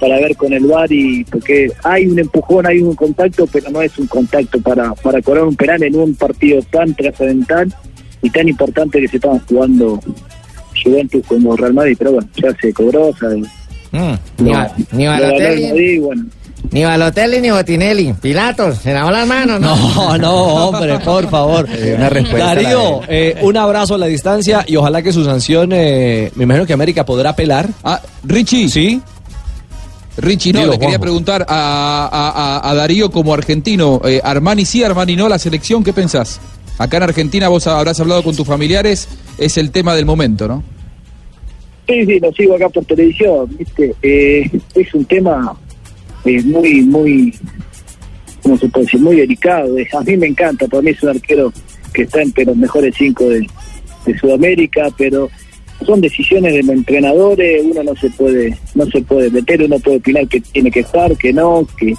para 0.00 0.16
ver 0.16 0.34
con 0.34 0.52
el 0.52 0.64
VAR 0.64 0.90
y 0.90 1.24
porque 1.24 1.70
hay 1.84 2.06
un 2.06 2.18
empujón, 2.18 2.66
hay 2.66 2.80
un 2.80 2.94
contacto, 2.94 3.46
pero 3.46 3.70
no 3.70 3.82
es 3.82 3.96
un 3.98 4.06
contacto 4.06 4.58
para, 4.62 4.94
para 4.94 5.20
cobrar 5.20 5.44
un 5.44 5.54
penal 5.54 5.82
en 5.82 5.94
un 5.94 6.14
partido 6.14 6.62
tan 6.70 6.94
trascendental 6.94 7.72
y 8.22 8.30
tan 8.30 8.48
importante 8.48 8.98
que 8.98 9.08
se 9.08 9.16
estaban 9.16 9.40
jugando 9.40 10.00
Juventus 10.82 11.24
como 11.26 11.54
Real 11.54 11.74
Madrid, 11.74 11.96
pero 11.98 12.12
bueno, 12.12 12.28
ya 12.34 12.54
se 12.56 12.72
cobró, 12.72 13.14
¿sabes? 13.18 13.46
Mm, 13.92 14.12
ni, 14.92 15.06
Balotelli, 15.06 15.98
bueno. 15.98 16.24
ni 16.70 16.84
Balotelli 16.84 17.40
ni 17.40 17.50
Botinelli. 17.50 18.12
Pilatos, 18.14 18.78
se 18.78 18.92
lavó 18.94 19.10
las 19.10 19.26
manos, 19.26 19.60
¿no? 19.60 19.74
No, 19.76 20.18
no, 20.18 20.32
hombre, 20.68 20.98
por 21.00 21.28
favor. 21.28 21.68
una 21.96 22.08
respuesta 22.08 22.54
Darío, 22.54 23.00
eh, 23.08 23.36
un 23.42 23.56
abrazo 23.56 23.94
a 23.94 23.98
la 23.98 24.06
distancia 24.06 24.64
y 24.66 24.76
ojalá 24.76 25.02
que 25.02 25.12
su 25.12 25.24
sanción, 25.24 25.70
eh, 25.72 26.30
me 26.36 26.44
imagino 26.44 26.66
que 26.66 26.72
América 26.72 27.04
podrá 27.04 27.30
apelar. 27.30 27.68
Ah, 27.82 28.00
Richie. 28.24 28.68
Sí. 28.68 29.00
Richie, 30.16 30.52
no, 30.52 30.60
Dilo, 30.60 30.72
le 30.72 30.78
quería 30.78 30.90
Juanjo. 30.98 31.02
preguntar 31.02 31.46
a, 31.48 32.08
a- 32.12 32.58
a- 32.58 32.70
a 32.70 32.74
Darío 32.74 33.10
como 33.10 33.32
argentino, 33.32 34.00
eh, 34.04 34.20
Armani 34.22 34.64
sí, 34.64 34.84
Armani 34.84 35.16
no, 35.16 35.28
la 35.28 35.38
selección, 35.38 35.82
¿qué 35.82 35.92
pensás? 35.92 36.40
Acá 36.78 36.98
en 36.98 37.04
Argentina 37.04 37.48
vos 37.48 37.66
habrás 37.66 37.98
hablado 38.00 38.22
con 38.22 38.34
tus 38.36 38.46
familiares, 38.46 39.08
es 39.38 39.56
el 39.56 39.70
tema 39.70 39.94
del 39.94 40.04
momento, 40.06 40.46
¿no? 40.48 40.62
Sí, 41.90 42.06
sí, 42.06 42.20
lo 42.20 42.32
sigo 42.32 42.54
acá 42.54 42.68
por 42.68 42.84
televisión, 42.84 43.50
¿viste? 43.58 43.92
Eh, 44.00 44.48
es 44.76 44.94
un 44.94 45.04
tema 45.06 45.56
eh, 46.24 46.40
muy, 46.42 46.82
muy, 46.82 47.34
¿cómo 48.44 48.56
se 48.56 48.68
puede 48.68 48.84
decir? 48.84 49.00
Muy 49.00 49.16
delicado. 49.16 49.74
A 49.98 50.00
mí 50.02 50.16
me 50.16 50.28
encanta, 50.28 50.68
para 50.68 50.82
mí 50.82 50.90
es 50.90 51.02
un 51.02 51.08
arquero 51.08 51.52
que 51.92 52.02
está 52.02 52.22
entre 52.22 52.44
los 52.44 52.56
mejores 52.56 52.94
cinco 52.96 53.28
de, 53.28 53.44
de 54.06 54.18
Sudamérica, 54.20 54.88
pero 54.96 55.30
son 55.84 56.00
decisiones 56.00 56.52
de 56.52 56.62
los 56.62 56.76
entrenadores, 56.76 57.64
uno 57.64 57.82
no 57.82 57.96
se 57.96 58.08
puede, 58.10 58.56
no 58.76 58.86
se 58.86 59.00
puede 59.02 59.28
meter, 59.28 59.60
uno 59.60 59.80
puede 59.80 59.96
opinar 59.96 60.28
que 60.28 60.40
tiene 60.40 60.70
que 60.70 60.80
estar, 60.80 61.16
que 61.16 61.32
no, 61.32 61.66
que 61.76 61.94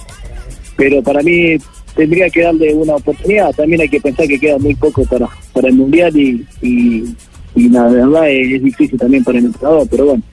pero 0.78 1.04
para 1.04 1.22
mí 1.22 1.58
tendría 1.98 2.30
que 2.30 2.44
darle 2.44 2.74
una 2.74 2.96
oportunidad. 2.96 3.52
También 3.52 3.82
hay 3.82 3.90
que 3.90 4.00
pensar 4.00 4.26
que 4.26 4.40
queda 4.40 4.58
muy 4.58 4.74
poco 4.76 5.04
para, 5.04 5.28
para 5.52 5.68
el 5.68 5.76
Mundial 5.76 6.16
y, 6.16 6.46
y 7.56 7.70
la 7.70 7.88
verdad 7.88 8.30
es, 8.30 8.54
es 8.54 8.64
difícil 8.64 8.98
también 9.00 9.24
para 9.24 9.40
el 9.40 9.46
entrenador, 9.46 9.88
pero 9.90 10.06
bueno. 10.06 10.24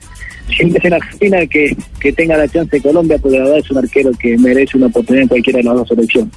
Siempre 0.55 0.79
es 0.79 0.85
en 0.85 0.93
Argentina 0.93 1.45
que, 1.45 1.77
que 1.99 2.11
tenga 2.11 2.35
la 2.35 2.47
chance 2.47 2.75
de 2.75 2.81
Colombia, 2.81 3.19
porque 3.21 3.37
la 3.37 3.43
verdad 3.45 3.59
es 3.59 3.69
un 3.69 3.77
arquero 3.77 4.11
que 4.19 4.35
merece 4.37 4.77
una 4.77 4.87
oportunidad 4.87 5.23
en 5.23 5.27
cualquiera 5.27 5.57
de 5.57 5.63
las 5.63 5.75
dos 5.75 5.87
selecciones. 5.87 6.33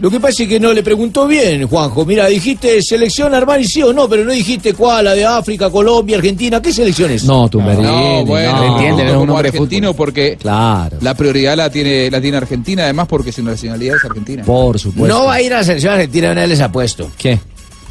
Lo 0.00 0.10
que 0.10 0.18
pasa 0.18 0.42
es 0.42 0.48
que 0.48 0.58
no 0.58 0.72
le 0.72 0.82
preguntó 0.82 1.26
bien, 1.28 1.66
Juanjo. 1.68 2.04
Mira, 2.04 2.26
dijiste 2.26 2.82
selección 2.82 3.32
Armani 3.32 3.64
sí 3.64 3.82
o 3.82 3.92
no, 3.92 4.08
pero 4.08 4.24
no 4.24 4.32
dijiste 4.32 4.74
cuál, 4.74 5.04
la 5.04 5.14
de 5.14 5.24
África, 5.24 5.70
Colombia, 5.70 6.16
Argentina. 6.16 6.60
¿Qué 6.60 6.72
selecciones? 6.72 7.24
No, 7.24 7.48
Tumberini. 7.48 7.82
No, 7.82 8.24
bueno, 8.24 8.56
no. 8.56 8.76
entiende, 8.76 9.06
es 9.06 9.12
un 9.12 9.26
como 9.26 9.38
argentino 9.38 9.94
porque 9.94 10.36
Claro, 10.36 10.96
la 11.00 11.14
prioridad 11.14 11.56
la 11.56 11.70
tiene, 11.70 12.10
la 12.10 12.20
tiene 12.20 12.38
Argentina, 12.38 12.84
además 12.84 13.06
porque 13.06 13.30
su 13.30 13.42
nacionalidad 13.42 13.96
es 13.96 14.04
argentina. 14.04 14.42
por 14.42 14.78
supuesto. 14.78 15.16
No 15.16 15.26
va 15.26 15.34
a 15.34 15.42
ir 15.42 15.54
a 15.54 15.58
la 15.58 15.64
selección 15.64 15.92
argentina, 15.92 16.34
vez 16.34 16.48
les 16.48 16.60
apuesto. 16.60 17.10
¿Qué? 17.16 17.38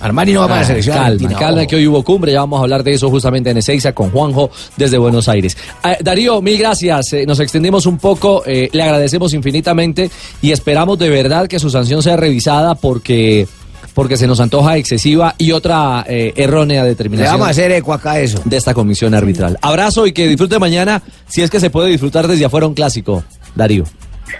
Armani 0.04 0.34
no 0.34 0.42
va 0.42 0.48
para 0.48 0.60
la 0.60 0.66
Ah, 0.66 0.68
selección 0.68 0.94
calma, 0.96 1.08
argentina. 1.08 1.40
calma, 1.40 1.62
ojo. 1.62 1.68
que 1.70 1.76
hoy 1.78 1.88
hubo 1.88 2.04
cumbre, 2.04 2.32
ya 2.34 2.40
vamos 2.42 2.60
a 2.60 2.64
hablar 2.64 2.84
de 2.84 2.94
eso 2.94 3.10
justamente 3.10 3.50
en 3.50 3.58
Ezeiza 3.58 3.94
con 3.94 4.10
Juanjo 4.12 4.52
desde 4.78 4.98
Buenos 4.98 5.28
Aires. 5.30 5.58
Eh, 5.84 5.98
Darío, 6.02 6.42
mil 6.42 6.58
gracias, 6.58 7.14
eh, 7.14 7.26
nos 7.26 7.40
extendimos 7.40 7.86
un 7.86 7.98
poco, 7.98 8.44
eh, 8.46 8.70
le 8.72 8.84
agradecemos 8.84 9.34
infinitamente 9.34 10.10
y 10.42 10.52
esperamos 10.52 11.00
de 11.00 11.10
verdad 11.10 11.48
que 11.48 11.58
su 11.60 11.70
sanción 11.70 12.04
sea 12.04 12.18
revisada 12.18 12.76
porque, 12.76 13.48
porque 13.94 14.18
se 14.18 14.28
nos 14.28 14.40
antoja 14.40 14.78
excesiva 14.78 15.36
y 15.38 15.52
otra 15.52 16.04
eh, 16.08 16.34
errónea 16.36 16.84
Le 16.84 16.90
determinación 16.90 17.34
vamos 17.36 17.48
a 17.48 17.52
hacer 17.52 17.72
eco 17.72 17.94
acá 17.94 18.12
a 18.14 18.20
eso. 18.20 18.42
de 18.44 18.58
esta 18.58 18.74
comisión 18.74 19.14
arbitral. 19.14 19.58
Abrazo 19.62 20.06
y 20.06 20.12
que 20.12 20.28
disfrute 20.28 20.60
mañana, 20.60 21.02
si 21.28 21.42
es 21.42 21.50
que 21.50 21.60
se 21.60 21.70
puede 21.70 21.90
disfrutar 21.90 22.28
desde 22.28 22.44
afuera 22.46 22.68
un 22.68 22.74
clásico, 22.74 23.24
Darío. 23.56 23.84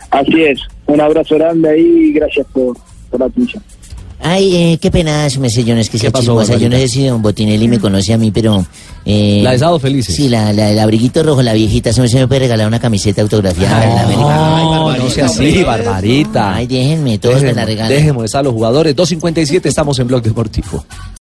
Así 0.10 0.44
es, 0.44 0.60
un 0.88 1.00
abrazo 1.00 1.36
grande 1.36 1.70
ahí 1.70 2.10
y 2.10 2.14
gracias 2.14 2.46
por, 2.52 2.76
por 3.10 3.20
la 3.20 3.28
atención. 3.28 3.64
Ay, 4.26 4.56
eh, 4.56 4.78
qué 4.82 4.90
pena, 4.90 5.28
me 5.40 5.50
sé 5.50 5.64
yo, 5.66 5.76
no 5.76 5.82
es 5.82 5.90
que 5.90 6.00
sea 6.00 6.10
pasó, 6.10 6.24
chismosa. 6.24 6.56
Yo 6.58 6.70
no 6.70 6.78
sé 6.78 6.88
si 6.88 7.06
don 7.06 7.22
Botinelli 7.22 7.68
me 7.68 7.80
conoce 7.80 8.14
a 8.14 8.18
mí, 8.18 8.32
pero... 8.32 8.66
Eh, 9.06 9.42
La 9.44 9.52
de 9.52 9.60
Sábado 9.60 9.80
Felices. 9.80 10.16
Sí, 10.16 10.30
la, 10.30 10.54
la, 10.54 10.72
el 10.72 10.80
abriguito 10.80 11.22
rojo, 11.24 11.42
la 11.42 11.52
viejita, 11.52 11.92
se 11.92 12.02
me, 12.02 12.08
se 12.08 12.20
me 12.20 12.28
puede 12.28 12.40
regalar 12.40 12.66
una 12.68 12.80
camiseta 12.80 13.22
autografiada 13.22 13.82
de 14.08 14.16
la. 14.16 14.16
No, 14.16 14.98
no 14.98 15.10
sea 15.10 15.26
así, 15.26 15.62
Barbarita. 15.64 16.56
Ay, 16.56 16.68
déjenme, 16.68 17.18
todos 17.18 17.42
me 17.44 17.54
la 17.54 17.66
regalan. 17.66 17.90
dejemos 17.92 18.34
a 18.34 18.42
los 18.42 18.54
jugadores. 18.54 18.96
2.57 18.96 19.66
estamos 19.66 20.00
en 20.00 20.08
Blog 20.08 20.24
Deportivo. 20.24 20.86